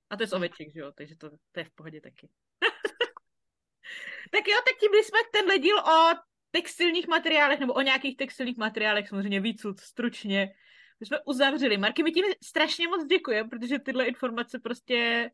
A 0.10 0.18
to 0.18 0.24
je 0.24 0.28
z 0.28 0.34
oveček, 0.34 0.74
že 0.74 0.80
jo, 0.80 0.92
takže 0.92 1.16
to, 1.16 1.30
to 1.30 1.60
je 1.60 1.64
v 1.64 1.72
pohodě 1.72 2.02
taky. 2.02 2.30
tak 4.32 4.48
jo, 4.48 4.58
tak 4.66 4.76
tím 4.80 4.92
jsme 5.04 5.20
tenhle 5.32 5.60
díl 5.60 5.80
o 5.80 6.10
textilních 6.52 7.08
materiálech, 7.08 7.60
nebo 7.60 7.74
o 7.74 7.82
nějakých 7.82 8.18
textilních 8.18 8.58
materiálech, 8.58 9.10
samozřejmě 9.10 9.40
víc 9.40 9.66
stručně, 9.80 10.54
my 11.00 11.06
jsme 11.06 11.20
uzavřeli. 11.26 11.78
Marky, 11.78 12.04
my 12.04 12.12
ti 12.12 12.22
strašně 12.44 12.88
moc 12.88 13.06
děkujeme, 13.06 13.50
protože 13.50 13.80
tyhle 13.80 14.06
informace 14.06 14.60
prostě 14.60 15.32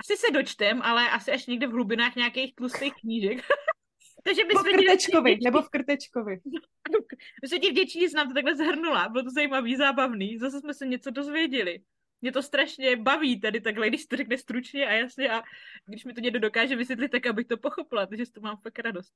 asi 0.00 0.16
se 0.16 0.30
dočtem, 0.32 0.82
ale 0.82 1.10
asi 1.10 1.32
až 1.32 1.46
někde 1.46 1.66
v 1.66 1.70
hlubinách 1.70 2.16
nějakých 2.16 2.54
tlustých 2.54 2.94
knížek. 3.00 3.38
Takže 4.24 4.44
by 4.44 4.54
v 4.54 4.62
krtečkovi, 4.62 5.30
vděční... 5.30 5.44
nebo 5.44 5.62
v 5.62 5.68
krtečkovi. 5.68 6.40
My 7.42 7.48
jsme 7.48 7.58
ti 7.58 7.70
vděční, 7.70 8.08
že 8.08 8.16
nám 8.16 8.28
to 8.28 8.34
takhle 8.34 8.56
zhrnula. 8.56 9.08
Bylo 9.08 9.24
to 9.24 9.30
zajímavý, 9.30 9.76
zábavný. 9.76 10.38
Zase 10.38 10.60
jsme 10.60 10.74
se 10.74 10.86
něco 10.86 11.10
dozvěděli. 11.10 11.80
Mě 12.20 12.32
to 12.32 12.42
strašně 12.42 12.96
baví 12.96 13.40
tady 13.40 13.60
takhle, 13.60 13.88
když 13.88 14.06
to 14.06 14.16
řekne 14.16 14.38
stručně 14.38 14.86
a 14.86 14.92
jasně 14.92 15.30
a 15.30 15.42
když 15.86 16.04
mi 16.04 16.14
to 16.14 16.20
někdo 16.20 16.38
dokáže 16.38 16.76
vysvětlit, 16.76 17.08
tak 17.08 17.26
abych 17.26 17.46
to 17.46 17.56
pochopila, 17.56 18.06
takže 18.06 18.24
to 18.32 18.40
mám 18.40 18.56
fakt 18.56 18.78
radost. 18.78 19.12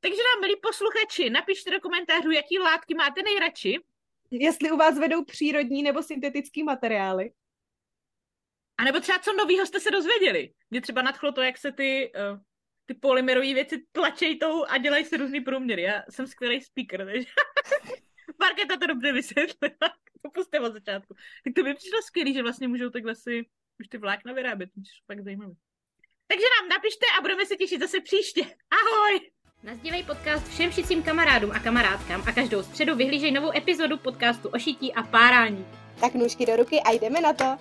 Takže 0.00 0.16
nám, 0.16 0.40
milí 0.40 0.54
posluchači, 0.62 1.30
napište 1.30 1.70
do 1.70 1.80
komentářů, 1.80 2.30
jaký 2.30 2.58
látky 2.58 2.94
máte 2.94 3.22
nejradši 3.22 3.78
jestli 4.32 4.70
u 4.70 4.76
vás 4.76 4.98
vedou 4.98 5.24
přírodní 5.24 5.82
nebo 5.82 6.02
syntetický 6.02 6.62
materiály. 6.62 7.30
A 8.82 8.84
nebo 8.84 9.00
třeba 9.00 9.18
co 9.18 9.32
novýho 9.32 9.66
jste 9.66 9.80
se 9.80 9.90
dozvěděli. 9.90 10.50
Mě 10.70 10.80
třeba 10.80 11.02
nadchlo 11.02 11.32
to, 11.32 11.42
jak 11.42 11.58
se 11.58 11.72
ty, 11.72 12.12
uh, 12.32 12.38
ty 12.86 12.94
polymerové 12.94 13.54
věci 13.54 13.84
tlačejí 13.92 14.38
tou 14.38 14.64
a 14.64 14.78
dělají 14.78 15.04
se 15.04 15.16
různý 15.16 15.40
průměry. 15.40 15.82
Já 15.82 16.02
jsem 16.10 16.26
skvělý 16.26 16.60
speaker, 16.60 17.06
takže 17.06 17.26
Marketa 18.40 18.76
to 18.76 18.86
dobře 18.86 19.12
vysvětlila. 19.12 19.76
to 20.22 20.30
puste 20.34 20.60
od 20.60 20.72
začátku. 20.72 21.14
Tak 21.44 21.54
to 21.54 21.62
by 21.62 21.74
přišlo 21.74 22.02
skvělý, 22.02 22.34
že 22.34 22.42
vlastně 22.42 22.68
můžou 22.68 22.90
takhle 22.90 23.14
si 23.14 23.46
už 23.80 23.88
ty 23.88 23.98
vlákna 23.98 24.32
vyrábět. 24.32 24.66
To 24.66 24.80
je 24.80 24.84
fakt 25.06 25.24
zajímavé. 25.24 25.54
Takže 26.26 26.46
nám 26.60 26.68
napište 26.68 27.06
a 27.18 27.20
budeme 27.20 27.46
se 27.46 27.56
těšit 27.56 27.80
zase 27.80 28.00
příště. 28.00 28.42
Ahoj! 28.70 29.30
Nazdívej 29.62 30.02
podcast 30.02 30.48
všem 30.48 30.72
šicím 30.72 31.02
kamarádům 31.02 31.50
a 31.50 31.58
kamarádkám 31.58 32.24
a 32.28 32.32
každou 32.32 32.62
středu 32.62 32.96
vyhlížej 32.96 33.32
novou 33.32 33.56
epizodu 33.56 33.98
podcastu 33.98 34.48
o 34.48 34.58
šití 34.58 34.94
a 34.94 35.02
párání. 35.02 35.66
Tak 36.00 36.14
nůžky 36.14 36.46
do 36.46 36.56
ruky 36.56 36.80
a 36.80 36.92
jdeme 36.92 37.20
na 37.20 37.32
to! 37.32 37.58